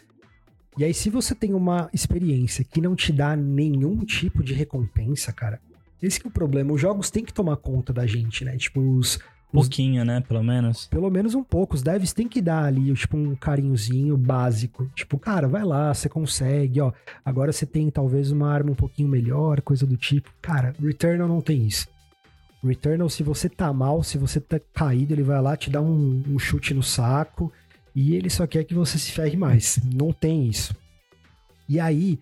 [0.77, 5.33] E aí, se você tem uma experiência que não te dá nenhum tipo de recompensa,
[5.33, 5.59] cara,
[6.01, 6.71] esse é o problema.
[6.71, 8.55] Os jogos têm que tomar conta da gente, né?
[8.57, 9.19] Tipo, os,
[9.51, 10.21] Pouquinho, né?
[10.21, 10.87] Pelo menos.
[10.87, 11.75] Pelo menos um pouco.
[11.75, 14.87] Os devs têm que dar ali, tipo, um carinhozinho básico.
[14.93, 16.91] Tipo, cara, vai lá, você consegue, ó.
[17.23, 20.29] Agora você tem talvez uma arma um pouquinho melhor, coisa do tipo.
[20.41, 21.87] Cara, Returnal não tem isso.
[22.63, 26.23] Returnal, se você tá mal, se você tá caído, ele vai lá te dar um,
[26.27, 27.51] um chute no saco
[27.99, 29.79] e ele só quer que você se ferre mais.
[29.83, 30.75] Não tem isso.
[31.67, 32.19] E aí,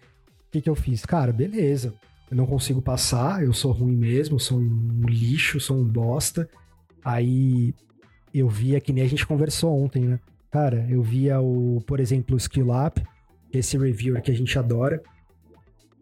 [0.48, 1.06] o que, que eu fiz?
[1.06, 1.94] Cara, beleza.
[2.32, 6.50] Eu não consigo passar, eu sou ruim mesmo, sou um lixo, sou um bosta.
[7.04, 7.76] Aí
[8.34, 10.18] eu via que nem a gente conversou ontem, né?
[10.50, 13.04] Cara, eu via o, por exemplo, o Skill Up,
[13.52, 15.04] esse reviewer que a gente adora,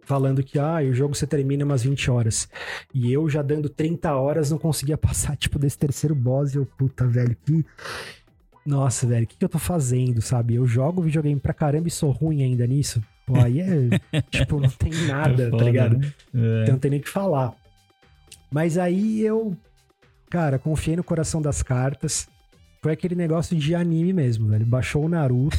[0.04, 2.48] falando que ah, o jogo você termina umas 20 horas.
[2.94, 6.54] E eu já dando 30 horas não conseguia passar, tipo, desse terceiro boss.
[6.54, 7.66] E eu, puta, velho, que.
[8.66, 10.56] Nossa, velho, o que, que eu tô fazendo, sabe?
[10.56, 13.04] Eu jogo videogame pra caramba e sou ruim ainda nisso.
[13.26, 14.22] Pô, aí é.
[14.32, 15.98] tipo, não tem nada, é tá foda, tá ligado?
[15.98, 16.14] Né?
[16.34, 16.64] É.
[16.64, 17.54] Então não tem nem o que falar.
[18.52, 19.58] Mas aí eu
[20.34, 22.28] Cara, confiei no coração das cartas.
[22.82, 24.66] Foi aquele negócio de anime mesmo, velho.
[24.66, 25.56] Baixou o Naruto,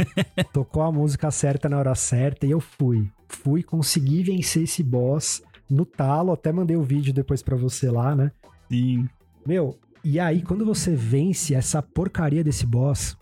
[0.50, 3.06] tocou a música certa na hora certa e eu fui.
[3.28, 6.32] Fui, consegui vencer esse boss no talo.
[6.32, 8.32] Até mandei o vídeo depois para você lá, né?
[8.70, 9.06] Sim.
[9.46, 13.16] Meu, e aí quando você vence essa porcaria desse boss,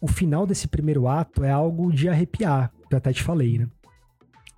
[0.00, 3.68] o final desse primeiro ato é algo de arrepiar, que eu até te falei, né?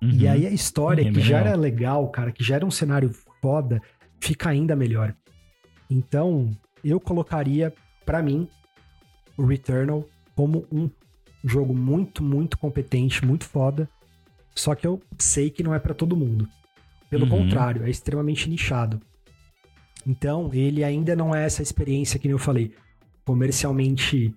[0.01, 0.11] Uhum.
[0.11, 3.81] E aí a história, que já era legal, cara, que já era um cenário foda,
[4.19, 5.15] fica ainda melhor.
[5.89, 6.51] Então,
[6.83, 7.73] eu colocaria,
[8.05, 8.47] para mim,
[9.37, 10.89] o Returnal como um
[11.43, 13.89] jogo muito, muito competente, muito foda.
[14.53, 16.47] Só que eu sei que não é para todo mundo.
[17.09, 17.43] Pelo uhum.
[17.43, 19.01] contrário, é extremamente nichado.
[20.05, 22.73] Então, ele ainda não é essa experiência que eu falei,
[23.25, 24.33] comercialmente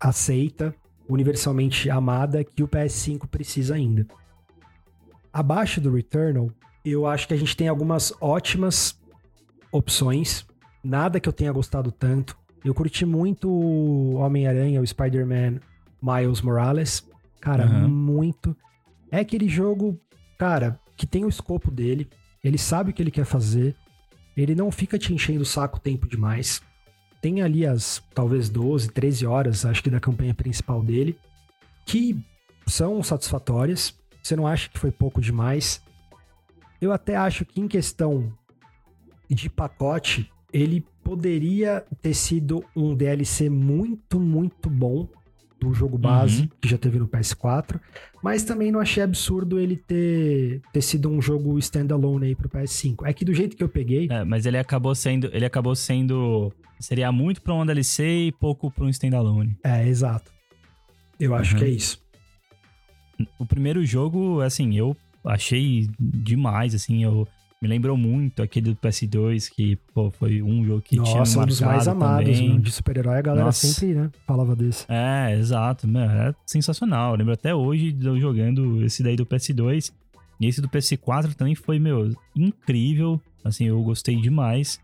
[0.00, 0.74] aceita,
[1.08, 4.06] universalmente amada, que o PS5 precisa ainda.
[5.32, 6.50] Abaixo do Returnal,
[6.84, 8.98] eu acho que a gente tem algumas ótimas
[9.70, 10.46] opções.
[10.82, 12.36] Nada que eu tenha gostado tanto.
[12.64, 15.60] Eu curti muito o Homem-Aranha, o Spider-Man
[16.02, 17.06] Miles Morales.
[17.40, 17.88] Cara, uhum.
[17.88, 18.56] muito.
[19.10, 19.98] É aquele jogo,
[20.38, 22.08] cara, que tem o escopo dele.
[22.42, 23.76] Ele sabe o que ele quer fazer.
[24.40, 26.62] Ele não fica te enchendo o saco tempo demais.
[27.20, 31.18] Tem ali as talvez 12, 13 horas, acho que da campanha principal dele,
[31.84, 32.16] que
[32.66, 33.92] são satisfatórias.
[34.22, 35.82] Você não acha que foi pouco demais?
[36.80, 38.32] Eu até acho que em questão
[39.28, 45.08] de pacote, ele poderia ter sido um DLC muito, muito bom
[45.60, 46.48] do jogo base uhum.
[46.60, 47.80] que já teve no PS4,
[48.22, 53.04] mas também não achei absurdo ele ter, ter sido um jogo standalone aí pro PS5.
[53.04, 56.52] É que do jeito que eu peguei, é, mas ele acabou sendo, ele acabou sendo
[56.80, 59.56] seria muito para um DLC e pouco para um standalone.
[59.64, 60.32] É, exato.
[61.18, 61.58] Eu acho uhum.
[61.58, 62.00] que é isso.
[63.38, 67.26] O primeiro jogo, assim, eu achei demais, assim, eu
[67.60, 71.40] me lembrou muito aquele do PS2, que pô, foi um jogo que Nossa, tinha Nossa,
[71.40, 73.66] um dos mais amados mano, de super-herói, a galera Nossa.
[73.66, 74.84] sempre né, falava desse.
[74.88, 77.12] É, exato, mano, é sensacional.
[77.12, 79.92] Eu lembro até hoje eu jogando esse daí do PS2.
[80.40, 83.20] E esse do PS4 também foi, meu, incrível.
[83.44, 84.80] Assim, eu gostei demais.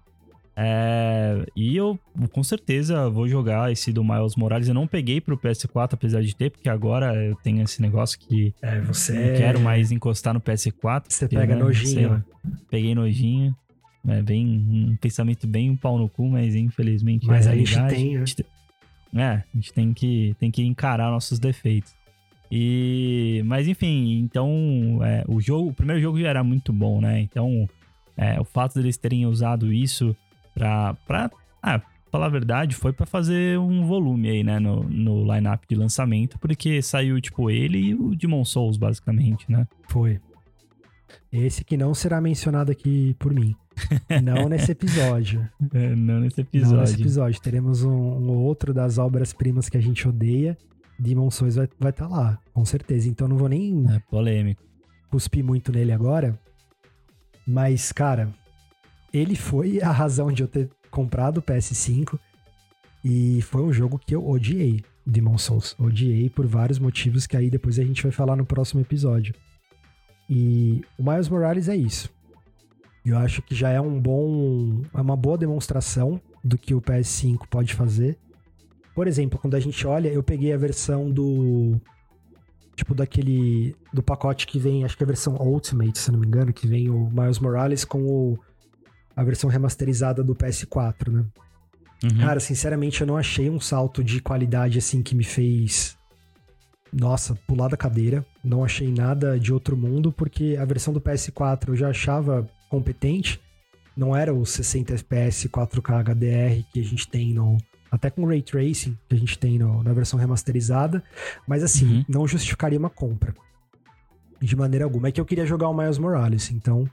[0.56, 1.98] É, e eu
[2.30, 4.68] com certeza vou jogar esse do Miles Morales.
[4.68, 8.54] Eu não peguei pro PS4, apesar de ter, porque agora eu tenho esse negócio que
[8.62, 11.04] é, você não quero mais encostar no PS4.
[11.08, 12.24] Você porque, pega né, nojinho.
[12.70, 13.54] Peguei nojinho.
[14.06, 17.26] É bem um pensamento bem um pau no cu, mas infelizmente.
[17.26, 18.18] Mas é a, gente tem,
[19.12, 19.24] né?
[19.24, 21.94] É, a gente tem que, tem que encarar nossos defeitos.
[22.52, 27.20] E, mas enfim, então é, o jogo, o primeiro jogo já era muito bom, né?
[27.20, 27.68] Então,
[28.16, 30.14] é, o fato deles terem usado isso
[30.54, 31.30] pra, pra
[31.62, 35.74] ah, falar a verdade, foi para fazer um volume aí, né, no, no line-up de
[35.74, 39.66] lançamento, porque saiu, tipo, ele e o Demon Souls, basicamente, né?
[39.88, 40.20] Foi.
[41.32, 43.56] Esse que não será mencionado aqui por mim.
[44.22, 45.48] Não nesse episódio.
[45.72, 46.76] É, não nesse episódio.
[46.76, 47.40] Não nesse episódio.
[47.40, 50.56] Teremos um, um outro das obras-primas que a gente odeia.
[50.96, 53.08] Demon Souls vai estar vai tá lá, com certeza.
[53.08, 53.84] Então não vou nem.
[53.92, 54.62] É polêmico.
[55.10, 56.38] Cuspir muito nele agora.
[57.44, 58.28] Mas, cara,
[59.14, 62.18] ele foi a razão de eu ter comprado o PS5
[63.04, 65.76] e foi um jogo que eu odiei, Demon Souls.
[65.78, 69.32] Odiei por vários motivos que aí depois a gente vai falar no próximo episódio.
[70.28, 72.10] E o Miles Morales é isso.
[73.04, 77.46] Eu acho que já é um bom, é uma boa demonstração do que o PS5
[77.48, 78.18] pode fazer.
[78.94, 81.80] Por exemplo, quando a gente olha, eu peguei a versão do
[82.74, 86.26] tipo daquele do pacote que vem, acho que é a versão Ultimate, se não me
[86.26, 88.38] engano, que vem o Miles Morales com o,
[89.16, 91.24] a versão remasterizada do PS4, né?
[92.02, 92.18] Uhum.
[92.20, 95.96] Cara, sinceramente, eu não achei um salto de qualidade assim que me fez
[96.94, 98.24] nossa, pular da cadeira.
[98.42, 103.40] Não achei nada de outro mundo, porque a versão do PS4 eu já achava competente.
[103.96, 107.56] Não era o 60 FPS 4K HDR que a gente tem no.
[107.90, 111.02] Até com Ray Tracing que a gente tem no, na versão remasterizada.
[111.46, 112.04] Mas assim, uhum.
[112.08, 113.34] não justificaria uma compra.
[114.40, 115.08] De maneira alguma.
[115.08, 116.88] É que eu queria jogar o Miles Morales, então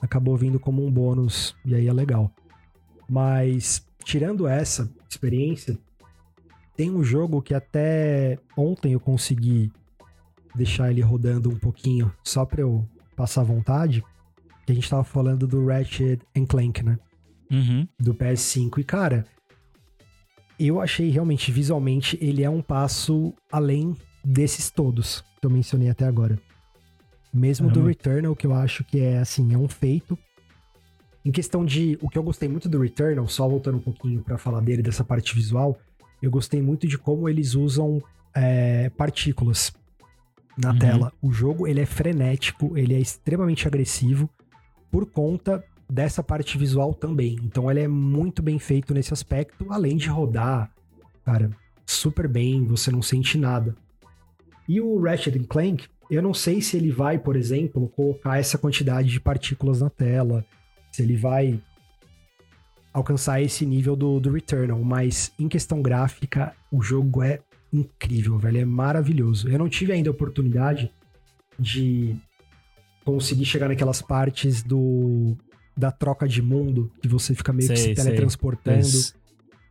[0.00, 2.30] acabou vindo como um bônus e aí é legal.
[3.08, 5.78] Mas, tirando essa experiência,
[6.76, 9.72] tem um jogo que até ontem eu consegui
[10.54, 14.04] deixar ele rodando um pouquinho só pra eu passar vontade.
[14.64, 16.98] Que a gente tava falando do Ratchet Clank, né?
[17.50, 17.86] Uhum.
[17.98, 18.78] Do PS5.
[18.78, 19.24] E, cara,
[20.58, 26.04] eu achei realmente, visualmente, ele é um passo além desses todos que eu mencionei até
[26.04, 26.38] agora.
[27.32, 30.18] Mesmo do Returnal, que eu acho que é, assim, é um feito.
[31.24, 31.98] Em questão de...
[32.00, 35.04] O que eu gostei muito do Returnal, só voltando um pouquinho para falar dele, dessa
[35.04, 35.78] parte visual,
[36.22, 38.02] eu gostei muito de como eles usam
[38.34, 39.72] é, partículas
[40.56, 40.78] na uhum.
[40.78, 41.12] tela.
[41.20, 44.30] O jogo ele é frenético, ele é extremamente agressivo
[44.90, 47.38] por conta dessa parte visual também.
[47.42, 50.70] Então ele é muito bem feito nesse aspecto, além de rodar,
[51.24, 51.50] cara,
[51.84, 53.76] super bem, você não sente nada.
[54.68, 59.08] E o Ratchet Clank, eu não sei se ele vai, por exemplo, colocar essa quantidade
[59.08, 60.44] de partículas na tela,
[60.92, 61.60] se ele vai
[62.92, 67.40] alcançar esse nível do, do Returnal, mas em questão gráfica, o jogo é
[67.72, 69.48] incrível, velho, é maravilhoso.
[69.48, 70.90] Eu não tive ainda a oportunidade
[71.58, 72.16] de
[73.04, 75.36] conseguir chegar naquelas partes do
[75.76, 78.86] da troca de mundo, que você fica meio sei, que se teletransportando.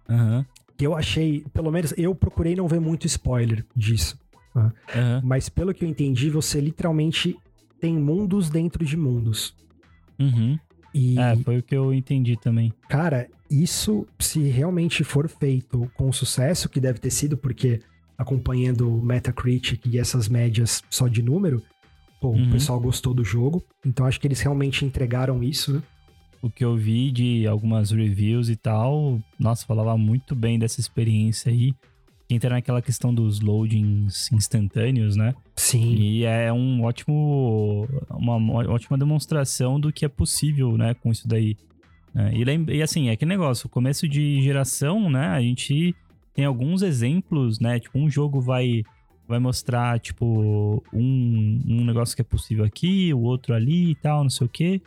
[0.08, 0.46] Uhum.
[0.78, 4.20] Que eu achei, pelo menos eu procurei não ver muito spoiler disso.
[4.56, 5.22] Uhum.
[5.24, 7.36] Mas pelo que eu entendi, você literalmente
[7.80, 9.54] tem mundos dentro de mundos.
[10.20, 10.58] Uhum.
[10.94, 12.74] E, é, foi o que eu entendi também.
[12.88, 17.82] Cara, isso, se realmente for feito com sucesso, que deve ter sido, porque
[18.18, 21.62] acompanhando o Metacritic e essas médias só de número,
[22.22, 22.48] pô, uhum.
[22.48, 23.62] o pessoal gostou do jogo.
[23.86, 25.84] Então acho que eles realmente entregaram isso, né?
[26.42, 31.52] O que eu vi de algumas reviews e tal, nossa, falava muito bem dessa experiência
[31.52, 31.74] aí
[32.30, 35.36] entra naquela questão dos loadings instantâneos, né?
[35.56, 35.94] Sim.
[35.96, 38.38] E é um ótimo, uma,
[38.70, 41.56] ótima demonstração do que é possível, né, com isso daí.
[42.16, 45.96] É, e, e assim, é que negócio, começo de geração, né, a gente
[46.34, 48.84] tem alguns exemplos, né, tipo, um jogo vai
[49.28, 54.22] vai mostrar, tipo, um, um negócio que é possível aqui, o outro ali e tal,
[54.22, 54.80] não sei o quê.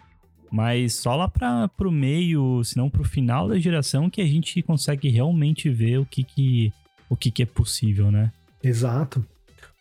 [0.49, 4.63] Mas só lá para pro meio, se não pro final da geração, que a gente
[4.63, 6.73] consegue realmente ver o que que
[7.09, 8.33] o que, que é possível, né?
[8.63, 9.25] Exato.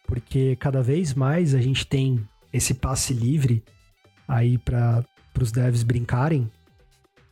[0.05, 3.63] Porque cada vez mais a gente tem esse passe livre
[4.27, 5.03] aí para
[5.39, 6.49] os devs brincarem,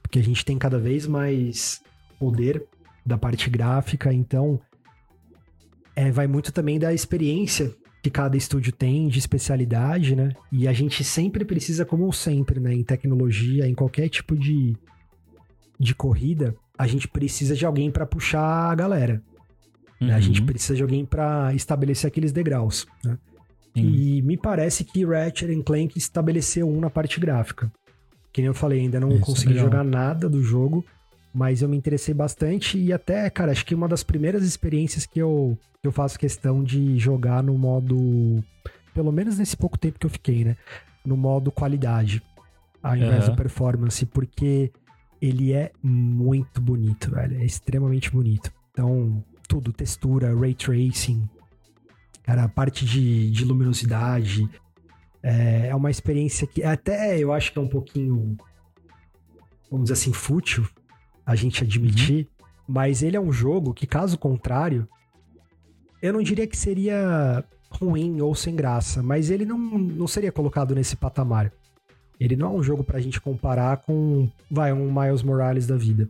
[0.01, 1.81] porque a gente tem cada vez mais
[2.19, 2.65] poder
[3.05, 4.59] da parte gráfica, então
[5.95, 10.31] é, vai muito também da experiência que cada estúdio tem de especialidade, né?
[10.51, 14.77] E a gente sempre precisa, como sempre, né, em tecnologia, em qualquer tipo de,
[15.79, 19.23] de corrida, a gente precisa de alguém para puxar a galera.
[20.01, 20.13] Uhum.
[20.13, 20.45] A gente uhum.
[20.45, 22.85] precisa de alguém para estabelecer aqueles degraus.
[23.03, 23.17] Né?
[23.75, 27.71] E me parece que Ratchet Clank estabeleceu um na parte gráfica.
[28.31, 29.65] Que nem eu falei, ainda não Isso, consegui legal.
[29.65, 30.85] jogar nada do jogo,
[31.33, 35.19] mas eu me interessei bastante e até, cara, acho que uma das primeiras experiências que
[35.19, 38.43] eu, que eu faço questão de jogar no modo.
[38.93, 40.55] Pelo menos nesse pouco tempo que eu fiquei, né?
[41.05, 42.21] No modo qualidade,
[42.81, 43.31] ao invés uhum.
[43.31, 44.71] do performance, porque
[45.21, 47.37] ele é muito bonito, velho.
[47.41, 48.51] É extremamente bonito.
[48.71, 51.27] Então, tudo, textura, ray tracing,
[52.23, 54.49] cara, a parte de, de luminosidade.
[55.21, 58.37] É, é uma experiência que até eu acho que é um pouquinho,
[59.71, 60.67] vamos dizer assim, fútil
[61.25, 62.45] a gente admitir, uhum.
[62.67, 64.87] mas ele é um jogo que, caso contrário,
[66.01, 70.75] eu não diria que seria ruim ou sem graça, mas ele não, não seria colocado
[70.75, 71.51] nesse patamar.
[72.19, 76.07] Ele não é um jogo pra gente comparar com, vai, um Miles Morales da vida.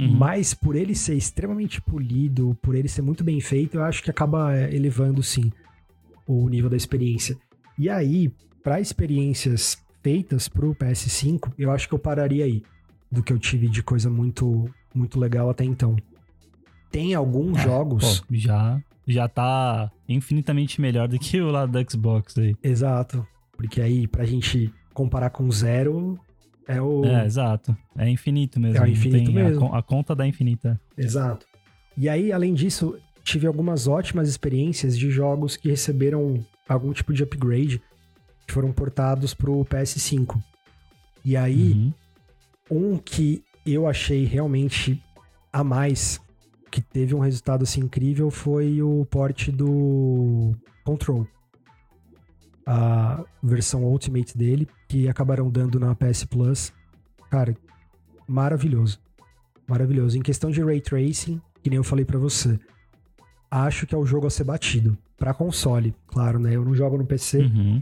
[0.00, 0.16] Uhum.
[0.16, 4.10] Mas por ele ser extremamente polido, por ele ser muito bem feito, eu acho que
[4.10, 5.52] acaba é, elevando sim
[6.26, 7.36] o nível da experiência.
[7.78, 8.32] E aí,
[8.62, 12.62] para experiências feitas pro PS5, eu acho que eu pararia aí
[13.10, 15.96] do que eu tive de coisa muito, muito legal até então.
[16.90, 18.20] Tem alguns É, jogos.
[18.20, 22.56] Pô, já, já tá infinitamente melhor do que o lado do Xbox aí.
[22.62, 23.26] Exato.
[23.52, 26.18] Porque aí, pra gente comparar com zero,
[26.76, 27.04] é o.
[27.04, 27.76] É, exato.
[27.96, 28.84] É infinito mesmo.
[28.84, 29.60] É infinito tem- a mesmo.
[29.68, 30.80] con- A, conta da infinita.
[30.96, 31.46] Exato.
[31.96, 37.22] E aí, além disso, tive algumas ótimas experiências de jogos que receberam algum tipo de
[37.22, 37.82] upgrade
[38.46, 40.40] que foram portados pro PS5.
[41.24, 41.72] E aí,
[42.70, 42.92] Uhum.
[42.94, 45.02] um que eu achei realmente
[45.52, 46.20] a mais,
[46.70, 50.54] que teve um resultado assim incrível, foi o port do
[50.84, 51.26] Control.
[52.72, 56.72] A versão Ultimate dele, que acabaram dando na PS Plus.
[57.28, 57.56] Cara,
[58.28, 59.00] maravilhoso.
[59.66, 60.16] Maravilhoso.
[60.16, 62.58] Em questão de ray tracing, que nem eu falei pra você,
[63.50, 64.96] acho que é o jogo a ser batido.
[65.16, 66.54] Pra console, claro, né?
[66.54, 67.80] Eu não jogo no PC, Uhum.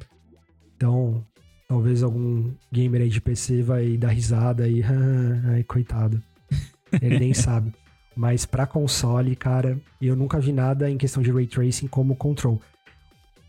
[0.75, 1.25] então,
[1.69, 4.83] talvez algum gamer aí de PC vai dar risada e.
[5.53, 6.23] Ai, coitado.
[7.01, 7.73] Ele nem sabe.
[8.17, 12.61] Mas pra console, cara, eu nunca vi nada em questão de ray tracing como Control.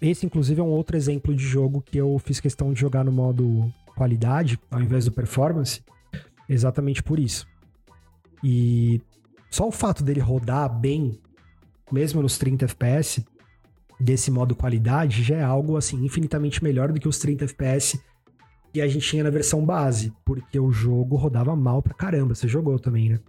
[0.02, 3.12] Esse, inclusive, é um outro exemplo de jogo que eu fiz questão de jogar no
[3.12, 5.84] modo qualidade, ao invés do performance,
[6.48, 7.46] exatamente por isso.
[8.42, 9.02] E
[9.50, 11.20] só o fato dele rodar bem,
[11.92, 13.26] mesmo nos 30 FPS,
[14.00, 18.02] desse modo qualidade, já é algo assim infinitamente melhor do que os 30 FPS
[18.72, 22.36] que a gente tinha na versão base, porque o jogo rodava mal pra caramba.
[22.36, 23.20] Você jogou também, né?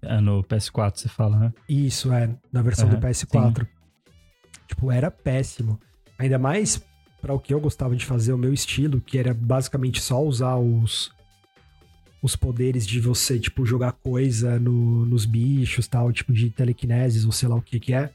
[0.00, 1.52] É no PS4 você fala, né?
[1.68, 3.66] Isso, é, na versão Aham, do PS4.
[4.68, 5.78] Tipo, era péssimo.
[6.18, 6.82] Ainda mais
[7.20, 10.56] para o que eu gostava de fazer, o meu estilo, que era basicamente só usar
[10.56, 11.14] os
[12.22, 17.30] os poderes de você, tipo, jogar coisa no- nos bichos, tal, tipo de telekinesis ou
[17.30, 18.10] sei lá o que que é.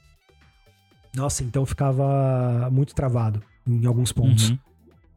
[1.16, 4.50] Nossa, então ficava muito travado em alguns pontos.
[4.50, 4.60] Uhum.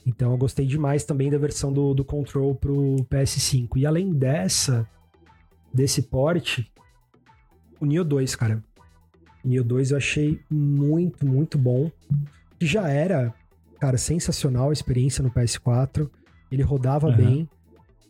[0.06, 3.76] Então eu gostei demais também da versão do, do Control pro PS5.
[3.78, 4.88] E além dessa,
[5.72, 6.60] desse port,
[7.80, 8.62] o Neo 2, cara.
[9.42, 11.90] O Neo 2 eu achei muito, muito bom.
[12.58, 13.34] Que já era,
[13.80, 16.08] cara, sensacional a experiência no PS4.
[16.50, 17.16] Ele rodava Aham.
[17.16, 17.48] bem.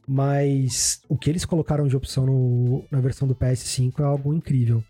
[0.06, 4.84] Mas o que eles colocaram de opção no- na versão do PS5 é algo incrível.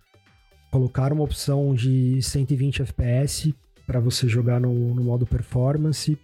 [0.73, 3.55] Colocaram uma opção de 120 FPS
[3.87, 6.19] para você jogar no, no modo performance.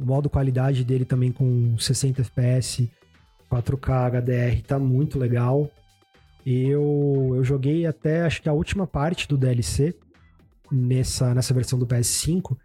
[0.00, 2.90] O modo qualidade dele também com 60 FPS,
[3.48, 5.70] 4K HDR, tá muito legal.
[6.44, 9.94] Eu, eu joguei até acho que a última parte do DLC
[10.72, 12.56] nessa, nessa versão do PS5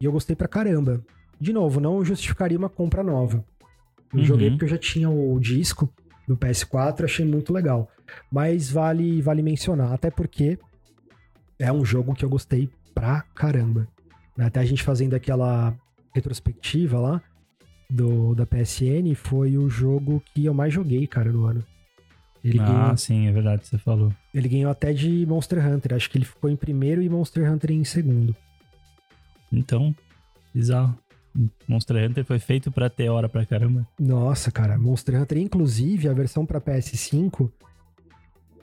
[0.00, 1.02] e eu gostei pra caramba.
[1.40, 3.44] De novo, não justificaria uma compra nova.
[4.12, 4.24] Eu Uhum.
[4.24, 5.92] joguei porque eu já tinha o disco
[6.26, 7.88] do PS4, achei muito legal.
[8.30, 10.58] Mas vale, vale mencionar, até porque
[11.58, 13.86] é um jogo que eu gostei pra caramba.
[14.38, 15.74] Até a gente fazendo aquela
[16.14, 17.22] retrospectiva lá
[17.90, 21.64] do, da PSN, foi o jogo que eu mais joguei, cara, no ano.
[22.48, 24.12] Ele, Ah, ganhou, sim, é verdade, você falou.
[24.32, 25.94] ele ganhou até de Monster Hunter.
[25.94, 28.36] Acho que ele ficou em primeiro e Monster Hunter em segundo.
[29.52, 29.94] Então,
[30.54, 30.96] bizarro.
[31.68, 33.86] Monster Hunter foi feito pra ter hora pra caramba.
[33.98, 37.50] Nossa, cara, Monster Hunter, inclusive a versão pra PS5,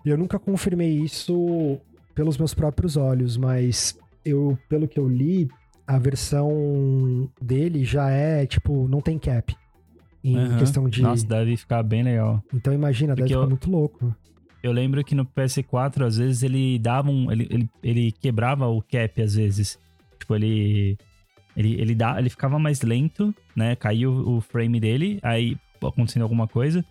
[0.06, 1.78] eu nunca confirmei isso
[2.16, 5.48] pelos meus próprios olhos, mas eu, pelo que eu li,
[5.86, 9.56] a versão dele já é, tipo, não tem cap.
[10.24, 10.58] Em Aham.
[10.58, 11.02] questão de.
[11.02, 12.42] Nossa, deve ficar bem legal.
[12.54, 14.16] Então imagina, deve Porque ficar eu- muito louco.
[14.62, 17.30] Eu lembro que no PS4, às vezes, ele dava um.
[17.32, 19.78] Ele, ele, ele quebrava o cap, às vezes.
[20.20, 20.98] Tipo, ele.
[21.56, 23.76] Ele, ele, dá, ele ficava mais lento, né?
[23.76, 26.84] Caiu o frame dele, aí acontecendo alguma coisa.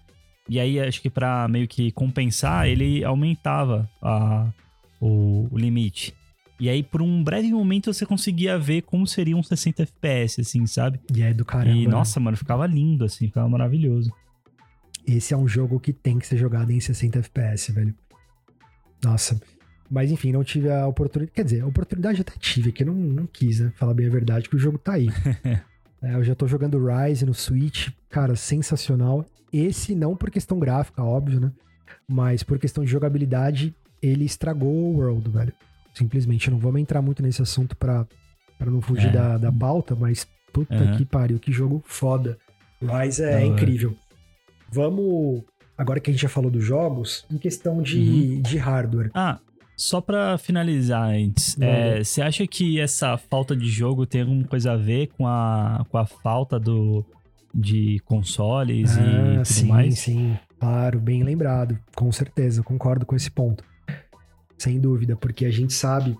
[0.48, 4.48] E aí, acho que pra meio que compensar, ele aumentava a,
[5.00, 6.14] o, o limite.
[6.62, 10.64] E aí, por um breve momento, você conseguia ver como seria um 60 FPS, assim,
[10.64, 11.00] sabe?
[11.12, 11.76] E é do caramba.
[11.76, 11.90] e, né?
[11.90, 14.12] nossa, mano, ficava lindo, assim, ficava maravilhoso.
[15.04, 17.92] Esse é um jogo que tem que ser jogado em 60 FPS, velho.
[19.02, 19.42] Nossa.
[19.90, 21.34] Mas enfim, não tive a oportunidade.
[21.34, 23.72] Quer dizer, a oportunidade até tive, que eu não, não quis, né?
[23.74, 25.08] Falar bem a verdade, que o jogo tá aí.
[26.04, 29.24] É, eu já tô jogando Rise no Switch, cara, sensacional.
[29.52, 31.52] Esse não por questão gráfica, óbvio, né?
[32.08, 35.52] Mas por questão de jogabilidade, ele estragou o World, velho.
[35.94, 38.06] Simplesmente, não vamos entrar muito nesse assunto pra,
[38.58, 39.12] pra não fugir É.
[39.12, 40.96] da, da pauta, mas puta Aham.
[40.96, 42.38] que pariu, que jogo foda.
[42.80, 43.94] Da é incrível.
[44.70, 45.42] Vamos,
[45.76, 48.42] agora que a gente já falou dos jogos, em questão de, Uhum.
[48.42, 49.10] de hardware.
[49.14, 49.38] Ah,
[49.76, 54.72] só pra finalizar antes, é, você acha que essa falta de jogo tem alguma coisa
[54.72, 57.04] a ver com a, com a falta do,
[57.54, 59.98] de consoles e tudo Ah, sim, mais?
[59.98, 63.62] sim, claro, bem lembrado, com certeza, concordo com esse ponto.
[64.62, 66.16] Sem dúvida, porque a gente sabe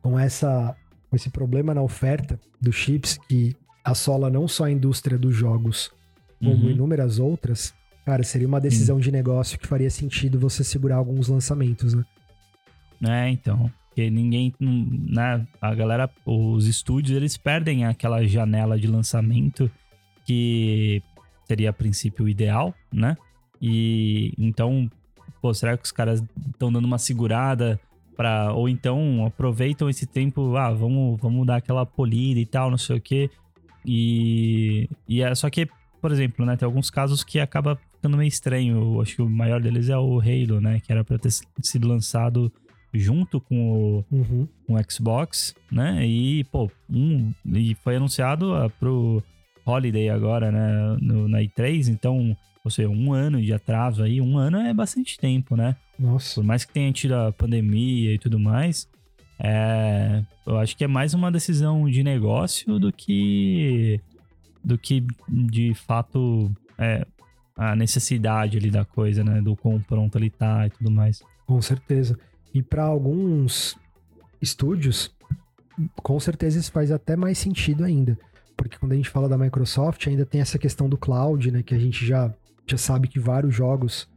[0.00, 0.76] com essa
[1.10, 5.90] com esse problema na oferta dos chips que assola não só a indústria dos jogos,
[6.38, 6.70] como Uhum.
[6.70, 11.92] inúmeras outras, cara, seria uma decisão de negócio que faria sentido você segurar alguns lançamentos,
[11.92, 12.04] né?
[13.02, 13.68] É, então.
[13.88, 14.54] Porque ninguém.
[14.60, 19.68] Né, a galera, os estúdios, eles perdem aquela janela de lançamento
[20.24, 21.02] que
[21.48, 23.16] seria a princípio ideal, né?
[23.60, 24.88] E então,
[25.40, 27.80] pô, será que os caras estão dando uma segurada
[28.16, 32.78] para ou então aproveitam esse tempo, ah, vamos, vamos dar aquela polida e tal, não
[32.78, 33.30] sei o quê.
[33.84, 35.68] E, e é só que,
[36.00, 38.76] por exemplo, né, tem alguns casos que acaba ficando meio estranho.
[38.76, 41.30] Eu acho que o maior deles é o Halo, né, que era para ter
[41.62, 42.50] sido lançado
[42.92, 44.48] junto com o, Uhum.
[44.66, 46.06] com o Xbox, né?
[46.06, 49.22] E, pô, um, e foi anunciado ah, pro
[49.66, 50.96] Holiday agora, né?
[51.00, 52.36] No, na E3, então,
[52.66, 55.76] ou seja, um ano de atraso aí, um ano é bastante tempo, né?
[55.96, 56.34] Nossa.
[56.34, 58.88] Por mais que tenha tido a pandemia e tudo mais,
[59.38, 64.00] é, eu acho que é mais uma decisão de negócio do que
[64.64, 67.06] do que de fato é,
[67.56, 69.40] a necessidade ali da coisa, né?
[69.40, 71.22] Do quão pronto ele tá e tudo mais.
[71.46, 72.18] Com certeza.
[72.52, 73.78] E para alguns
[74.42, 75.14] estúdios,
[76.02, 78.18] com certeza isso faz até mais sentido ainda.
[78.56, 81.62] Porque quando a gente fala da Microsoft, ainda tem essa questão do cloud, né?
[81.62, 82.34] Que a gente já,
[82.66, 84.08] já sabe que vários jogos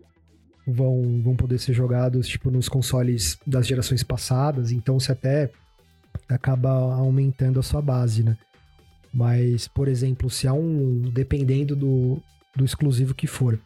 [0.65, 4.71] vão, vão poder ser jogados tipo nos consoles das gerações passadas.
[4.71, 5.51] Então você até
[6.27, 8.37] acaba aumentando a sua base, né?
[9.13, 11.01] Mas, por exemplo, se há um.
[11.11, 12.21] Dependendo do,
[12.55, 13.59] do exclusivo que for,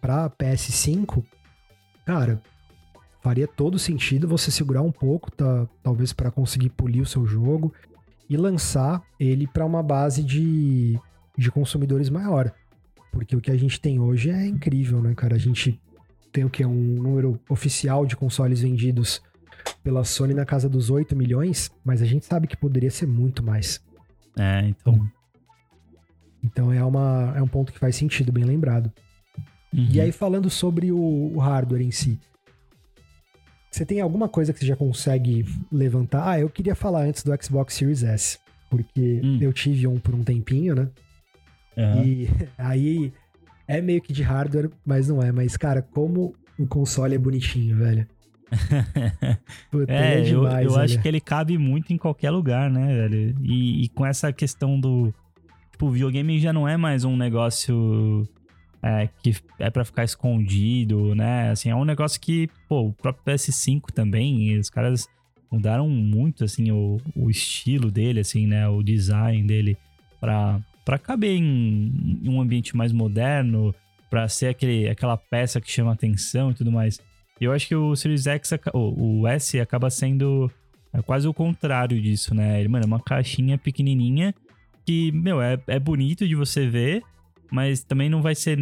[0.00, 1.24] para PS5,
[2.04, 2.40] cara,
[3.22, 7.72] faria todo sentido você segurar um pouco, tá, talvez para conseguir polir o seu jogo
[8.28, 10.98] e lançar ele para uma base de,
[11.36, 12.52] de consumidores maior.
[13.10, 15.34] Porque o que a gente tem hoje é incrível, né, cara?
[15.34, 15.80] A gente
[16.32, 16.64] tem o que?
[16.64, 19.20] Um número oficial de consoles vendidos
[19.82, 23.42] pela Sony na casa dos 8 milhões, mas a gente sabe que poderia ser muito
[23.42, 23.80] mais.
[24.38, 25.10] É, então.
[26.42, 28.90] Então é, uma, é um ponto que faz sentido, bem lembrado.
[29.74, 29.88] uhum.
[29.90, 30.98] E aí, falando sobre o,
[31.34, 32.18] o hardware em si,
[33.70, 36.28] você tem alguma coisa que você já consegue levantar?
[36.28, 38.38] Ah, eu queria falar antes do Xbox Series S,
[38.70, 39.38] porque Hum.
[39.40, 40.88] eu tive um por um tempinho, né?
[41.76, 42.04] Aham.
[42.04, 43.12] E aí
[43.66, 45.30] é meio que de hardware, mas não é.
[45.32, 48.06] Mas, cara, como o console é bonitinho, velho.
[49.70, 51.02] Puta, É, é eu, demais, eu acho velho.
[51.02, 53.36] que ele cabe muito em qualquer lugar, né, velho?
[53.42, 55.14] E, e com essa questão do.
[55.70, 58.28] Tipo, o videogame já não é mais um negócio
[58.82, 61.50] é, que é pra ficar escondido, né?
[61.50, 65.06] Assim, é um negócio que, pô, o próprio PS5 também, os caras
[65.50, 68.68] mudaram muito, assim, o, o estilo dele, assim, né?
[68.68, 69.76] O design dele
[70.20, 70.60] pra,
[70.90, 73.72] pra caber em, em um ambiente mais moderno,
[74.10, 76.98] pra ser aquele, aquela peça que chama atenção e tudo mais.
[77.40, 80.50] Eu acho que o Series X, o, S acaba sendo
[80.92, 82.58] é quase o contrário disso, né?
[82.58, 84.34] Ele, mano, é uma caixinha pequenininha
[84.84, 87.04] que, meu, é, é bonito de você ver,
[87.52, 88.58] mas também não vai ser,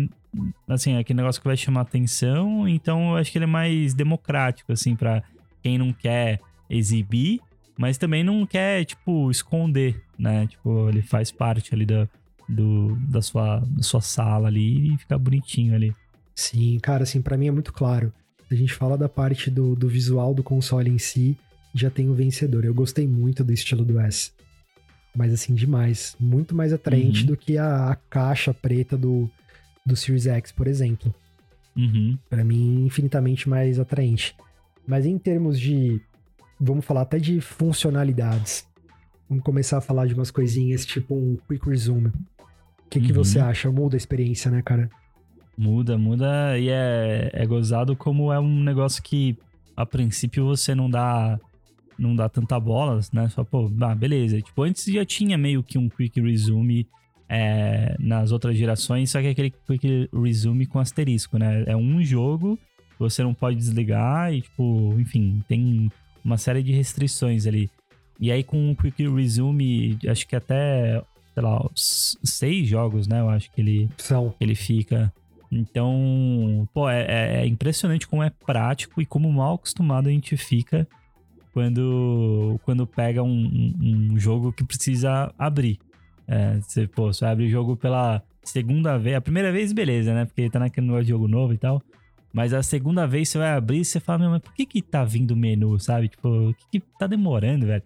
[0.68, 2.68] assim, aquele negócio que vai chamar atenção.
[2.68, 5.22] Então eu acho que ele é mais democrático, assim, pra
[5.62, 7.40] quem não quer exibir,
[7.78, 10.46] mas também não quer, tipo, esconder, né?
[10.46, 12.06] Tipo, ele faz parte ali da,
[12.48, 15.94] do, da, sua, da sua sala ali e fica bonitinho ali.
[16.34, 18.12] Sim, cara, assim, pra mim é muito claro.
[18.50, 21.36] A gente fala da parte do, do visual do console em si,
[21.74, 22.64] já tem o vencedor.
[22.64, 24.32] Eu gostei muito do estilo do S.
[25.14, 26.16] Mas assim, demais.
[26.18, 27.26] Muito mais atraente Uhum.
[27.26, 29.28] do que a, a caixa preta do,
[29.84, 31.14] do Series X, por exemplo.
[31.76, 32.16] Uhum.
[32.30, 34.34] Pra mim, infinitamente mais atraente.
[34.86, 36.00] Mas em termos de.
[36.60, 38.66] Vamos falar até de funcionalidades.
[39.28, 42.10] Vamos começar a falar de umas coisinhas tipo um Quick Resume.
[42.88, 43.22] O que, que Uhum.
[43.22, 43.70] você acha?
[43.70, 44.88] Muda a experiência, né, cara?
[45.56, 49.36] Muda, muda e é, é gozado como é um negócio que
[49.76, 51.38] a princípio você não dá
[51.98, 53.28] não dá tanta bola, né?
[53.28, 54.40] Só, pô, ah, beleza.
[54.40, 56.86] Tipo, antes já tinha meio que um quick resume
[57.28, 61.64] é, nas outras gerações, só que é aquele quick resume com asterisco, né?
[61.66, 62.56] É um jogo,
[63.00, 65.90] você não pode desligar e, tipo, enfim, tem
[66.24, 67.68] uma série de restrições ali.
[68.20, 71.02] E aí com o quick resume, acho que até,
[71.38, 71.70] sei lá,
[72.24, 73.20] seis jogos, né?
[73.20, 74.34] Eu acho que ele São.
[74.40, 75.12] ele fica.
[75.50, 80.36] Então, pô, é, é- é impressionante como é prático e como mal acostumado a gente
[80.36, 80.86] fica
[81.52, 83.30] quando, quando pega um,
[83.80, 85.78] um- um jogo que precisa abrir.
[86.26, 89.16] É, você, pô, você abre o jogo pela segunda vez.
[89.16, 90.24] A primeira vez, beleza, né?
[90.26, 91.82] Porque tá naquele negócio de jogo novo e tal.
[92.32, 94.82] Mas a segunda vez você vai abrir e você fala, meu, mas por que que
[94.82, 96.08] tá vindo o menu, sabe?
[96.08, 97.82] Tipo, o que que tá demorando, velho?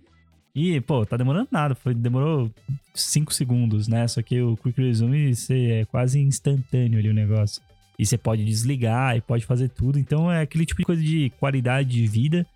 [0.55, 1.75] E, pô, tá demorando nada.
[1.75, 2.51] Foi, demorou
[2.95, 4.07] 5 segundos, né?
[4.07, 7.63] Só que o Quick Resume é quase instantâneo ali o negócio.
[7.99, 9.99] E você pode desligar e pode fazer tudo.
[9.99, 12.47] Então é aquele tipo de coisa de qualidade de vida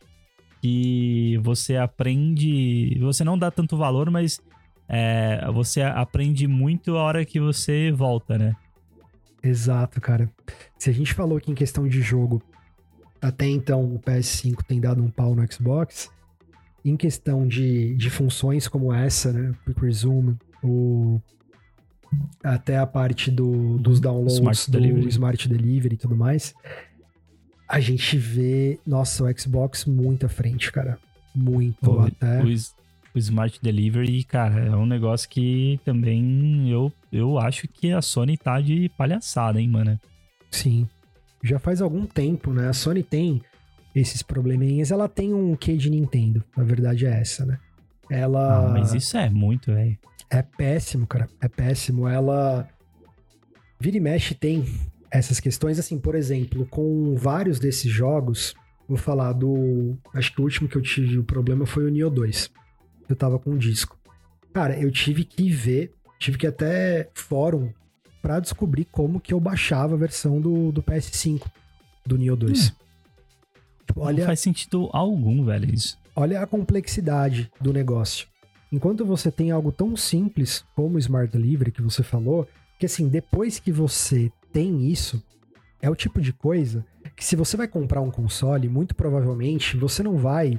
[0.60, 2.98] que você aprende.
[3.00, 4.40] Você não dá tanto valor, mas
[4.88, 8.56] é, você aprende muito a hora que você volta, né?
[9.42, 10.30] Exato, cara.
[10.78, 12.42] Se a gente falou que em questão de jogo,
[13.20, 16.10] até então o PS5 tem dado um pau no Xbox,
[16.90, 19.54] em questão de, de funções como essa, né?
[19.64, 21.20] Quick Resume, o,
[22.42, 25.08] até a parte do, dos downloads Smart do Delivery.
[25.08, 26.54] Smart Delivery e tudo mais,
[27.68, 30.98] a gente vê, nossa, o Xbox muito à frente, cara.
[31.34, 32.42] Muito o, até.
[32.42, 38.00] O, o Smart Delivery, cara, é um negócio que também eu, eu acho que a
[38.00, 39.98] Sony tá de palhaçada, hein, mano?
[40.50, 40.88] Sim.
[41.42, 42.68] Já faz algum tempo, né?
[42.68, 43.42] A Sony tem
[44.00, 44.90] esses probleminhas.
[44.90, 47.58] Ela tem um quê de Nintendo, a verdade é essa, né?
[48.10, 48.66] Ela.
[48.66, 49.98] Ah, mas isso é muito, velho.
[50.30, 51.28] É péssimo, cara.
[51.40, 52.06] É péssimo.
[52.06, 52.68] Ela.
[53.78, 54.64] Vira e mexe tem
[55.10, 58.54] essas questões, assim, por exemplo, com vários desses jogos.
[58.88, 59.96] Vou falar do.
[60.14, 62.50] Acho que o último que eu tive o problema foi o Neo 2.
[63.08, 63.98] Eu tava com um disco.
[64.52, 67.72] Cara, eu tive que ver, tive que até fórum
[68.22, 71.46] para descobrir como que eu baixava a versão do, do PS5
[72.04, 72.70] do Neo 2.
[72.70, 72.85] Hum.
[73.96, 75.98] Olha, Não faz sentido algum, velho, isso.
[76.14, 78.26] Olha a complexidade do negócio.
[78.70, 83.08] Enquanto você tem algo tão simples como o Smart Delivery que você falou, que assim,
[83.08, 85.22] depois que você tem isso,
[85.80, 86.84] é o tipo de coisa
[87.14, 90.58] que se você vai comprar um console, muito provavelmente você não vai.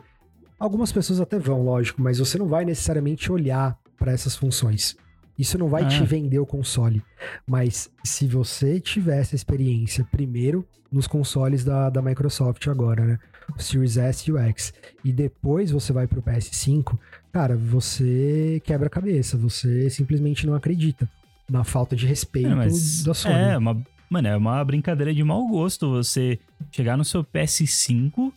[0.59, 4.95] Algumas pessoas até vão, lógico, mas você não vai necessariamente olhar para essas funções.
[5.37, 5.87] Isso não vai ah.
[5.87, 7.03] te vender o console.
[7.45, 13.19] Mas se você tiver essa experiência primeiro nos consoles da, da Microsoft agora, né?
[13.57, 14.73] O Series S e o X,
[15.05, 16.97] e depois você vai pro PS5,
[17.31, 21.09] cara, você quebra a cabeça, você simplesmente não acredita
[21.49, 22.67] na falta de respeito é,
[23.05, 23.33] da Sony.
[23.33, 26.37] É, uma, mano, é uma brincadeira de mau gosto você
[26.71, 28.33] chegar no seu PS5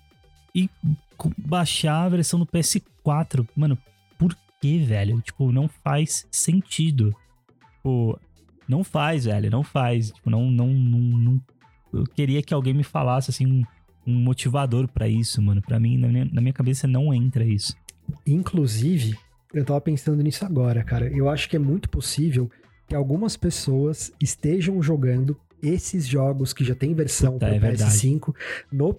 [0.55, 0.71] e
[1.37, 3.47] baixar a versão do PS4.
[3.57, 3.77] Mano,
[4.61, 5.21] que, velho?
[5.21, 7.15] Tipo, não faz sentido.
[7.77, 8.19] Tipo,
[8.69, 10.11] não faz, velho, não faz.
[10.11, 11.41] Tipo, não, não, não, não...
[11.93, 13.65] Eu queria que alguém me falasse, assim, um,
[14.07, 15.63] um motivador para isso, mano.
[15.63, 17.75] Para mim, na minha, na minha cabeça, não entra isso.
[18.27, 19.19] Inclusive,
[19.53, 21.09] eu tava pensando nisso agora, cara.
[21.09, 22.51] Eu acho que é muito possível
[22.87, 28.35] que algumas pessoas estejam jogando esses jogos que já tem versão para é PS5
[28.73, 28.99] no,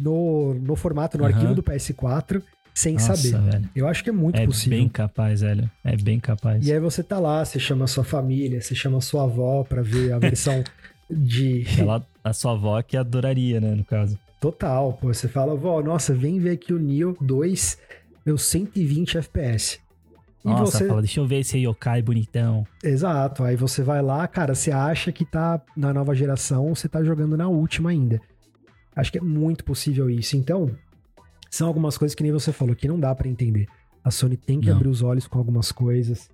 [0.00, 1.30] no, no formato, no uhum.
[1.30, 2.42] arquivo do PS4
[2.74, 3.50] sem Nossa, saber.
[3.50, 3.70] Velho.
[3.74, 4.78] Eu acho que é muito é possível.
[4.78, 5.70] É bem capaz, velho.
[5.84, 6.66] É bem capaz.
[6.66, 10.12] E aí você tá lá, você chama sua família, você chama sua avó para ver
[10.12, 10.62] a versão
[11.10, 11.64] de.
[11.78, 14.18] Ela, a sua avó que adoraria, né, no caso.
[14.40, 15.12] Total, pô.
[15.12, 17.78] Você fala, vó, nossa, vem ver aqui o Neo 2,
[18.24, 19.78] meu 120 FPS.
[20.44, 20.88] E Nossa, você...
[20.88, 22.66] fala, deixa eu ver esse yokai bonitão.
[22.82, 27.04] Exato, aí você vai lá, cara, você acha que tá na nova geração, você tá
[27.04, 28.20] jogando na última ainda.
[28.94, 30.36] Acho que é muito possível isso.
[30.36, 30.70] Então,
[31.52, 33.68] são algumas coisas que nem você falou, que não dá para entender.
[34.02, 34.76] A Sony tem que não.
[34.76, 36.30] abrir os olhos com algumas coisas.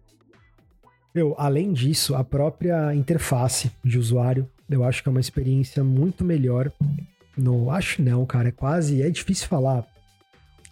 [1.12, 6.24] Eu, além disso, a própria interface de usuário, eu acho que é uma experiência muito
[6.24, 6.70] melhor.
[7.36, 9.84] No, acho não, cara, é quase, é difícil falar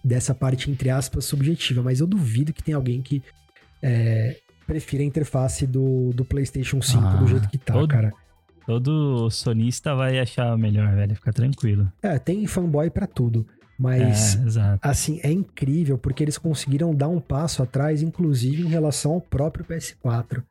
[0.02, 3.20] dessa parte, entre aspas, subjetiva, mas eu duvido que tenha alguém que
[3.82, 8.12] é, prefira a interface do, do PlayStation 5 ah, do jeito que tá, todo, cara.
[8.64, 11.90] Todo sonista vai achar melhor, velho, fica tranquilo.
[12.00, 13.44] É, tem fanboy para tudo.
[13.78, 19.12] Mas, é, assim, é incrível porque eles conseguiram dar um passo atrás, inclusive em relação
[19.12, 20.42] ao próprio PS4.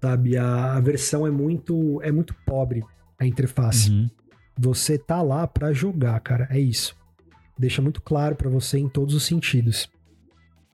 [0.00, 2.84] Sabe, a, a versão é muito, é muito pobre,
[3.18, 3.90] a interface.
[3.90, 4.10] Uhum.
[4.58, 6.94] Você tá lá para jogar, cara, é isso
[7.58, 9.88] deixa muito claro para você em todos os sentidos.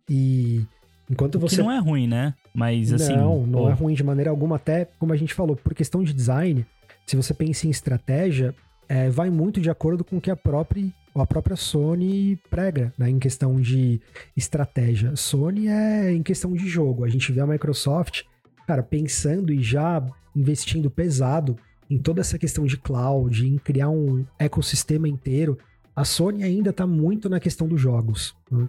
[0.09, 0.65] E
[1.09, 1.57] enquanto você.
[1.57, 2.35] Que não é ruim, né?
[2.55, 3.17] Mas assim.
[3.17, 3.71] Não, não pô...
[3.71, 6.67] é ruim de maneira alguma, até como a gente falou, por questão de design,
[7.07, 8.55] se você pensa em estratégia,
[8.91, 13.09] é, vai muito de acordo com o que a própria, a própria Sony prega, né?
[13.09, 14.01] Em questão de
[14.37, 15.17] estratégia.
[15.17, 17.05] Sony é em questão de jogo.
[17.05, 18.25] A gente vê a Microsoft,
[18.67, 20.05] cara, pensando e já
[20.37, 21.57] investindo pesado
[21.89, 25.57] em toda essa questão de cloud, em criar um ecossistema inteiro
[25.95, 28.35] a Sony ainda está muito na questão dos jogos.
[28.51, 28.69] Né?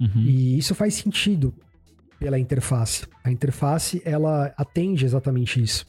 [0.00, 0.20] Uhum.
[0.26, 1.54] E isso faz sentido
[2.18, 3.06] pela interface.
[3.24, 5.86] A interface, ela atende exatamente isso.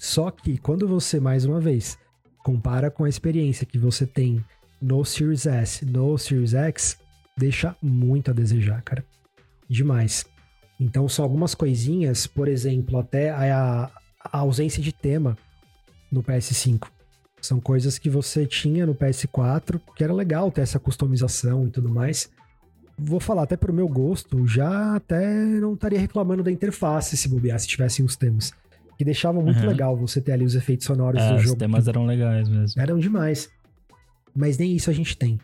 [0.00, 1.98] Só que quando você, mais uma vez,
[2.42, 4.44] compara com a experiência que você tem
[4.80, 6.98] no Series S, no Series X,
[7.36, 9.04] deixa muito a desejar, cara.
[9.68, 10.24] Demais.
[10.80, 13.90] Então são algumas coisinhas, por exemplo, até a,
[14.24, 15.36] a ausência de tema
[16.10, 16.88] no PS5.
[17.40, 21.88] São coisas que você tinha no PS4, que era legal ter essa customização e tudo
[21.88, 22.30] mais.
[22.96, 27.58] Vou falar até pro meu gosto, já até não estaria reclamando da interface se bobear,
[27.60, 28.52] se tivessem os temas.
[28.98, 29.68] Que deixava muito uhum.
[29.68, 31.52] legal você ter ali os efeitos sonoros é, do jogo.
[31.52, 32.82] Os temas eram legais mesmo.
[32.82, 33.48] Eram demais.
[34.34, 35.38] Mas nem isso a gente tem.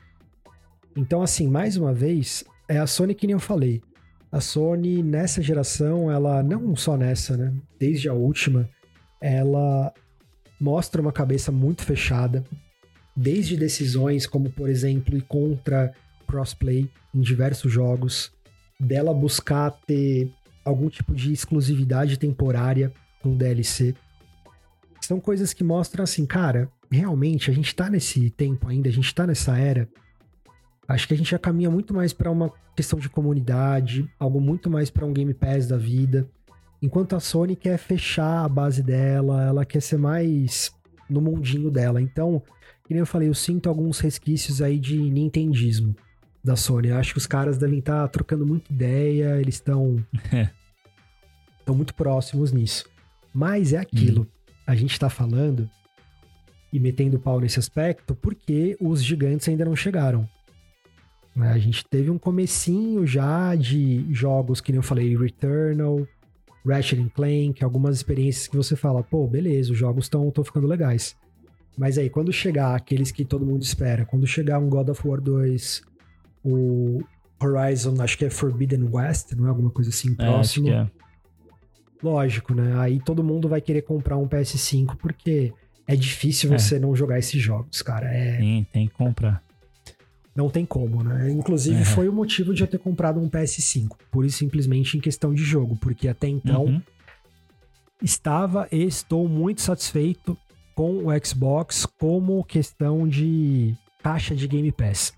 [0.96, 3.80] Então, assim, mais uma vez, é a Sony que nem eu falei.
[4.30, 7.54] A Sony, nessa geração, ela, não só nessa, né?
[7.78, 8.68] Desde a última,
[9.20, 9.92] ela
[10.60, 12.44] mostra uma cabeça muito fechada,
[13.16, 15.92] desde decisões como, por exemplo, ir contra
[16.26, 18.32] crossplay em diversos jogos,
[18.80, 20.28] dela buscar ter
[20.64, 22.92] algum tipo de exclusividade temporária
[23.24, 23.94] com DLC.
[25.00, 29.12] São coisas que mostram assim, cara, realmente a gente tá nesse tempo ainda, a gente
[29.14, 29.88] tá nessa era.
[30.86, 34.68] Acho que a gente já caminha muito mais para uma questão de comunidade, algo muito
[34.68, 36.28] mais para um Game Pass da vida.
[36.82, 40.70] Enquanto a Sony quer fechar a base dela, ela quer ser mais
[41.08, 42.02] no mundinho dela.
[42.02, 42.42] Então,
[42.86, 45.96] como eu falei, eu sinto alguns resquícios aí de nintendismo
[46.42, 46.88] da Sony.
[46.88, 50.04] Eu acho que os caras devem estar tá trocando muita ideia, eles estão
[51.60, 52.93] estão muito próximos nisso.
[53.34, 54.26] Mas é aquilo, uhum.
[54.66, 55.68] a gente está falando
[56.72, 60.28] e metendo pau nesse aspecto porque os gigantes ainda não chegaram.
[61.34, 61.50] Né?
[61.50, 66.06] A gente teve um comecinho já de jogos que nem eu falei, Returnal,
[66.64, 71.16] Ratchet Clank, algumas experiências que você fala, pô, beleza, os jogos estão ficando legais.
[71.76, 75.20] Mas aí, quando chegar aqueles que todo mundo espera, quando chegar um God of War
[75.20, 75.82] 2,
[76.44, 77.02] o
[77.42, 80.68] Horizon, acho que é Forbidden West, não é alguma coisa assim é, próximo.
[80.68, 80.90] É,
[82.02, 82.78] Lógico, né?
[82.78, 85.52] Aí todo mundo vai querer comprar um PS5 porque
[85.86, 86.58] é difícil é.
[86.58, 88.06] você não jogar esses jogos, cara.
[88.06, 88.38] É...
[88.38, 89.42] Sim, tem que comprar.
[90.34, 91.30] Não tem como, né?
[91.30, 91.84] Inclusive, é.
[91.84, 93.96] foi o motivo de eu ter comprado um PS5.
[94.10, 96.82] Pura e simplesmente em questão de jogo, porque até então uhum.
[98.02, 100.36] estava e estou muito satisfeito
[100.74, 105.14] com o Xbox como questão de caixa de Game Pass.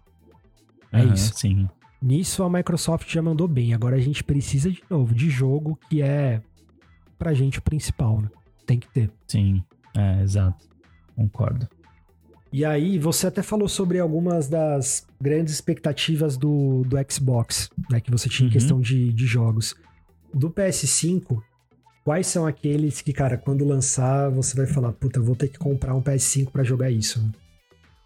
[0.93, 1.33] É uhum, isso.
[1.35, 1.69] Sim.
[2.01, 3.73] Nisso a Microsoft já mandou bem.
[3.73, 6.43] Agora a gente precisa de novo de jogo que é
[7.19, 8.31] pra gente o principal, né?
[8.67, 9.11] Tem que ter.
[9.27, 9.63] Sim,
[9.95, 10.67] é, exato.
[11.15, 11.69] Concordo.
[12.53, 18.01] E aí, você até falou sobre algumas das grandes expectativas do, do Xbox, né?
[18.01, 18.53] Que você tinha em uhum.
[18.53, 19.75] questão de, de jogos.
[20.33, 21.43] Do PS5,
[22.05, 25.95] quais são aqueles que, cara, quando lançar, você vai falar, puta, vou ter que comprar
[25.95, 27.21] um PS5 para jogar isso?
[27.21, 27.31] Né?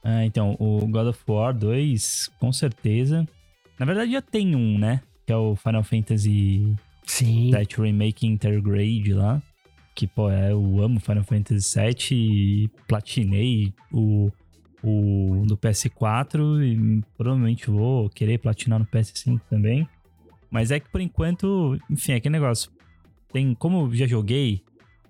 [0.02, 3.26] É, então, o God of War 2, com certeza.
[3.78, 5.02] Na verdade, já tem um, né?
[5.26, 6.74] Que é o Final Fantasy
[7.10, 7.50] Sim.
[7.50, 9.42] That Remake Intergrade lá.
[9.94, 14.30] Que, pô, é, eu amo Final Fantasy VII e platinei o,
[14.82, 19.86] o do PS4 e provavelmente vou querer platinar no PS5 também.
[20.50, 22.70] Mas é que por enquanto, enfim, é aquele negócio.
[23.32, 24.62] Tem, como eu já joguei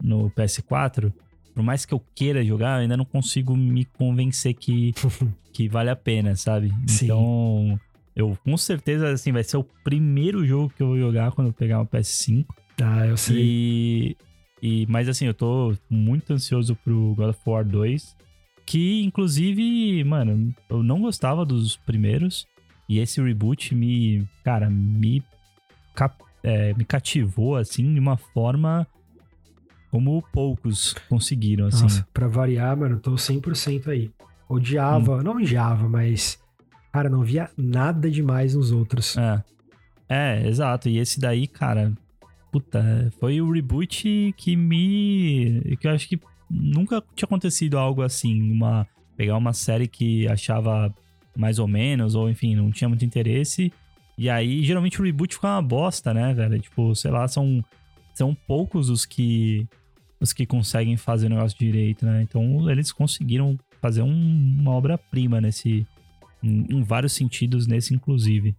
[0.03, 1.13] no PS4,
[1.55, 4.93] por mais que eu queira jogar, eu ainda não consigo me convencer que,
[5.53, 6.73] que vale a pena, sabe?
[6.87, 7.05] Sim.
[7.05, 7.81] Então,
[8.21, 11.53] eu com certeza, assim, vai ser o primeiro jogo que eu vou jogar quando eu
[11.53, 12.47] pegar o PS5.
[12.83, 13.37] Ah, eu sei.
[13.39, 14.17] E,
[14.63, 18.17] e, mas assim, eu tô muito ansioso pro God of War 2.
[18.65, 22.47] Que, inclusive, mano, eu não gostava dos primeiros.
[22.89, 25.23] E esse reboot me, cara, me,
[25.95, 28.87] cap, é, me cativou, assim, de uma forma
[29.91, 31.83] como poucos conseguiram, assim.
[31.83, 34.11] Nossa, pra variar, mano, tô 100% aí.
[34.49, 35.23] Odiava, hum.
[35.23, 36.40] não odiava, mas
[36.93, 39.17] Cara, não via nada demais nos outros.
[39.17, 39.43] É.
[40.09, 40.89] É, exato.
[40.89, 41.93] E esse daí, cara,
[42.51, 45.77] puta, foi o reboot que me.
[45.81, 46.19] que eu acho que
[46.51, 48.51] nunca tinha acontecido algo assim.
[48.51, 48.87] Uma,
[49.17, 50.93] pegar uma série que achava
[51.37, 53.73] mais ou menos, ou enfim, não tinha muito interesse.
[54.19, 56.59] E aí, geralmente o reboot fica uma bosta, né, velho?
[56.59, 57.65] Tipo, sei lá, são,
[58.13, 59.67] são poucos os que
[60.21, 62.21] os que conseguem fazer o negócio direito, né?
[62.21, 65.87] Então, eles conseguiram fazer um, uma obra-prima nesse,
[66.43, 68.55] em, em vários sentidos nesse, inclusive.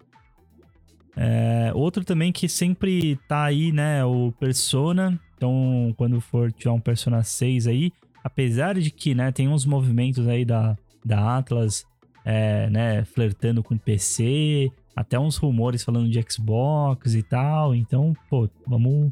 [1.16, 4.04] É, outro também que sempre tá aí, né?
[4.06, 5.20] O Persona.
[5.36, 7.92] Então, quando for tiver um Persona 6 aí,
[8.24, 11.86] apesar de que, né, tem uns movimentos aí da, da Atlas,
[12.24, 17.74] é, né, flertando com PC, até uns rumores falando de Xbox e tal.
[17.74, 19.12] Então, pô, vamos,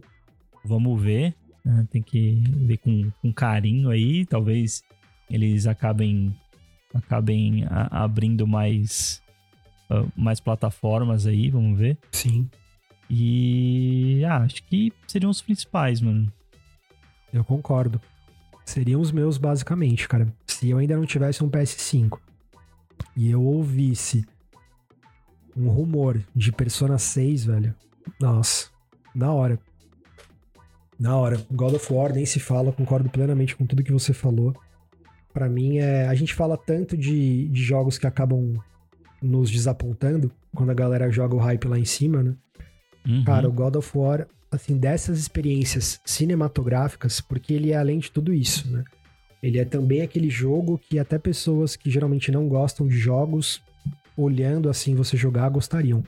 [0.63, 1.33] vamos ver.
[1.65, 1.87] Né?
[1.91, 4.25] Tem que ver com, com carinho aí.
[4.25, 4.83] Talvez
[5.29, 6.35] eles acabem
[6.93, 9.21] acabem a, abrindo mais,
[9.89, 11.97] uh, mais plataformas aí, vamos ver.
[12.11, 12.49] Sim.
[13.09, 16.31] E ah, acho que seriam os principais, mano.
[17.33, 17.99] Eu concordo.
[18.65, 20.31] Seriam os meus, basicamente, cara.
[20.45, 22.19] Se eu ainda não tivesse um PS5
[23.15, 24.25] e eu ouvisse
[25.57, 27.75] um rumor de Persona 6, velho.
[28.19, 28.69] Nossa,
[29.15, 29.59] na hora.
[30.99, 31.43] Na hora.
[31.51, 34.55] God of War nem se fala, concordo plenamente com tudo que você falou
[35.33, 36.07] para mim é.
[36.07, 38.53] A gente fala tanto de, de jogos que acabam
[39.21, 42.35] nos desapontando quando a galera joga o hype lá em cima, né?
[43.07, 43.23] Uhum.
[43.23, 48.33] Cara, o God of War, assim, dessas experiências cinematográficas, porque ele é além de tudo
[48.33, 48.83] isso, né?
[49.41, 53.61] Ele é também aquele jogo que até pessoas que geralmente não gostam de jogos,
[54.17, 56.03] olhando assim você jogar, gostariam.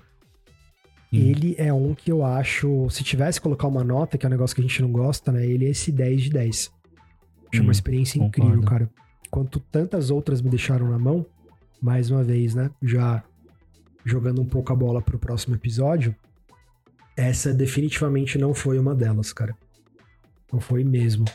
[1.13, 4.32] ele é um que eu acho, se tivesse que colocar uma nota, que é um
[4.32, 5.45] negócio que a gente não gosta, né?
[5.45, 6.72] Ele é esse 10 de 10.
[7.53, 8.47] Acho uma experiência concordo.
[8.47, 8.89] incrível, cara.
[9.32, 11.26] Quanto tantas outras me deixaram na mão,
[11.82, 12.70] mais uma vez, né?
[12.84, 13.24] Já
[14.06, 16.14] jogando um pouco a bola pro próximo episódio,
[17.16, 19.56] essa definitivamente não foi uma delas, cara.
[20.52, 21.26] Não foi mesmo.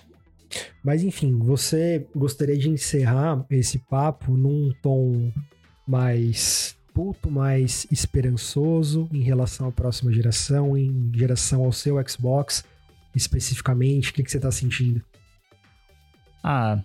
[0.84, 5.32] Mas enfim, você gostaria de encerrar esse papo num tom
[5.86, 12.64] mais puto, mais esperançoso em relação à próxima geração, em geração ao seu Xbox
[13.14, 14.10] especificamente?
[14.10, 15.02] O que, que você tá sentindo?
[16.42, 16.78] Ah,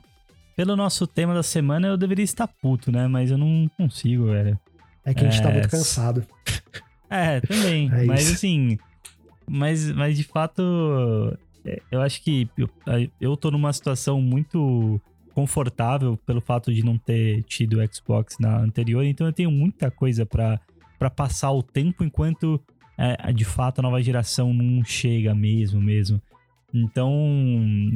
[0.62, 3.08] pelo nosso tema da semana eu deveria estar puto, né?
[3.08, 4.60] Mas eu não consigo, velho.
[5.04, 5.44] É que a gente é...
[5.44, 6.24] tá muito cansado.
[7.14, 7.92] É, também.
[7.92, 8.34] É mas isso.
[8.36, 8.78] assim.
[9.46, 12.70] Mas, mas de fato, é, eu acho que eu,
[13.20, 15.02] eu tô numa situação muito
[15.34, 19.92] confortável pelo fato de não ter tido o Xbox na anterior, então eu tenho muita
[19.92, 22.62] coisa para passar o tempo enquanto
[22.98, 26.22] é, de fato a nova geração não chega mesmo, mesmo.
[26.74, 27.20] Então,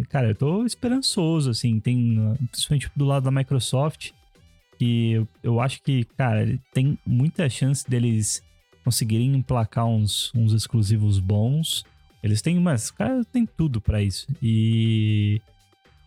[0.10, 2.18] cara, eu tô esperançoso, assim, tem,
[2.52, 4.12] principalmente do lado da Microsoft,
[4.78, 8.44] que eu, eu acho que, cara, tem muita chance deles
[8.84, 11.84] conseguirem emplacar uns, uns exclusivos bons.
[12.22, 14.28] Eles têm, mas, cara, tem tudo para isso.
[14.42, 15.42] E.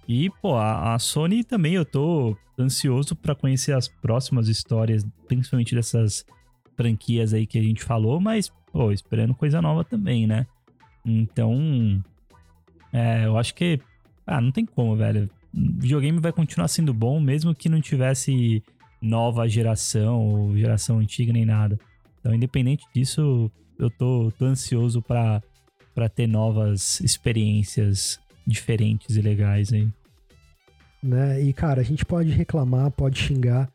[0.06, 5.74] E, pô, a, a, Sony também eu tô ansioso para conhecer as próximas histórias, principalmente
[5.74, 6.24] dessas
[6.76, 10.46] franquias aí que a gente falou, mas, pô, esperando coisa nova também, né?
[11.04, 12.02] Então,
[12.92, 13.80] é, eu acho que.
[14.26, 15.30] Ah, não tem como, velho.
[15.54, 18.62] O videogame vai continuar sendo bom, mesmo que não tivesse
[19.00, 21.78] nova geração ou geração antiga nem nada.
[22.20, 25.42] Então, independente disso, eu tô, tô ansioso para
[26.14, 29.88] ter novas experiências diferentes e legais aí.
[31.02, 31.42] Né?
[31.42, 33.70] E, cara, a gente pode reclamar, pode xingar,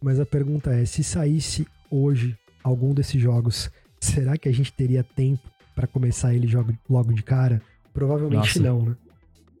[0.00, 5.02] mas a pergunta é: se saísse hoje algum desses jogos, será que a gente teria
[5.02, 5.42] tempo
[5.74, 6.48] para começar ele
[6.88, 7.60] logo de cara?
[7.98, 8.62] Provavelmente Nossa.
[8.62, 8.96] não, né?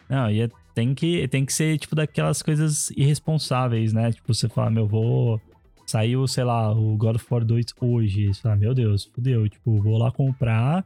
[0.08, 4.12] Não, e é, tem, que, tem que ser, tipo, daquelas coisas irresponsáveis, né?
[4.12, 5.40] Tipo, você fala, meu, vou.
[5.84, 8.28] Saiu, sei lá, o God of War 2 hoje.
[8.28, 9.48] Você fala, meu Deus, fudeu.
[9.48, 10.84] Tipo, vou lá comprar.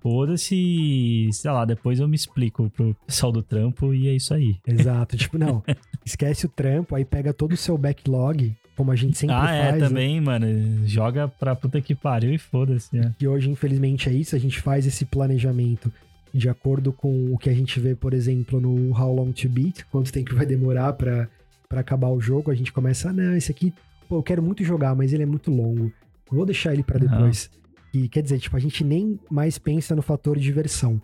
[0.00, 4.56] Foda-se, sei lá, depois eu me explico pro pessoal do trampo e é isso aí.
[4.66, 5.62] Exato, tipo, não,
[6.06, 9.50] esquece o trampo, aí pega todo o seu backlog, como a gente sempre ah, faz.
[9.50, 9.78] Ah, é, né?
[9.80, 10.46] também, mano,
[10.86, 12.96] joga pra puta que pariu e foda-se.
[12.96, 13.12] Né?
[13.20, 15.92] E hoje, infelizmente, é isso, a gente faz esse planejamento
[16.32, 19.84] de acordo com o que a gente vê, por exemplo, no How Long to Beat,
[19.90, 21.28] quanto tempo vai demorar para
[21.70, 23.72] acabar o jogo, a gente começa, ah, não, esse aqui,
[24.08, 25.92] pô, eu quero muito jogar, mas ele é muito longo.
[26.30, 27.50] Vou deixar ele para depois.
[27.52, 28.02] Uhum.
[28.02, 31.00] E quer dizer, tipo, a gente nem mais pensa no fator de diversão.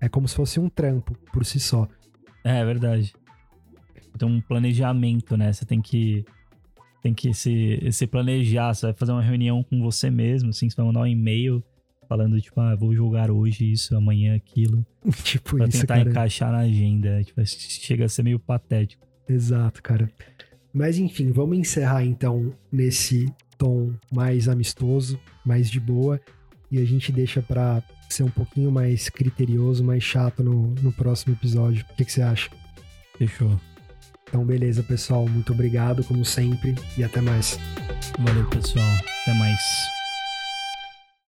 [0.00, 1.88] É como se fosse um trampo por si só.
[2.44, 3.12] É, é verdade.
[4.16, 5.52] Tem um planejamento, né?
[5.52, 6.24] Você tem que
[7.02, 10.76] tem que se, se planejar, você vai fazer uma reunião com você mesmo, assim, você
[10.76, 11.62] vai mandar um e-mail
[12.08, 14.84] falando, tipo, ah, vou jogar hoje isso, amanhã aquilo.
[15.22, 16.10] tipo pra isso, tentar cara.
[16.10, 17.22] encaixar na agenda.
[17.22, 19.06] Tipo, chega a ser meio patético.
[19.28, 20.10] Exato, cara.
[20.72, 26.20] Mas enfim, vamos encerrar então nesse tom mais amistoso, mais de boa.
[26.70, 31.34] E a gente deixa pra ser um pouquinho mais criterioso, mais chato no, no próximo
[31.34, 31.84] episódio.
[31.90, 32.50] O que, que você acha?
[33.16, 33.58] Fechou.
[34.28, 35.26] Então, beleza, pessoal.
[35.26, 37.58] Muito obrigado, como sempre, e até mais.
[38.18, 38.86] Valeu, pessoal.
[39.22, 39.97] Até mais.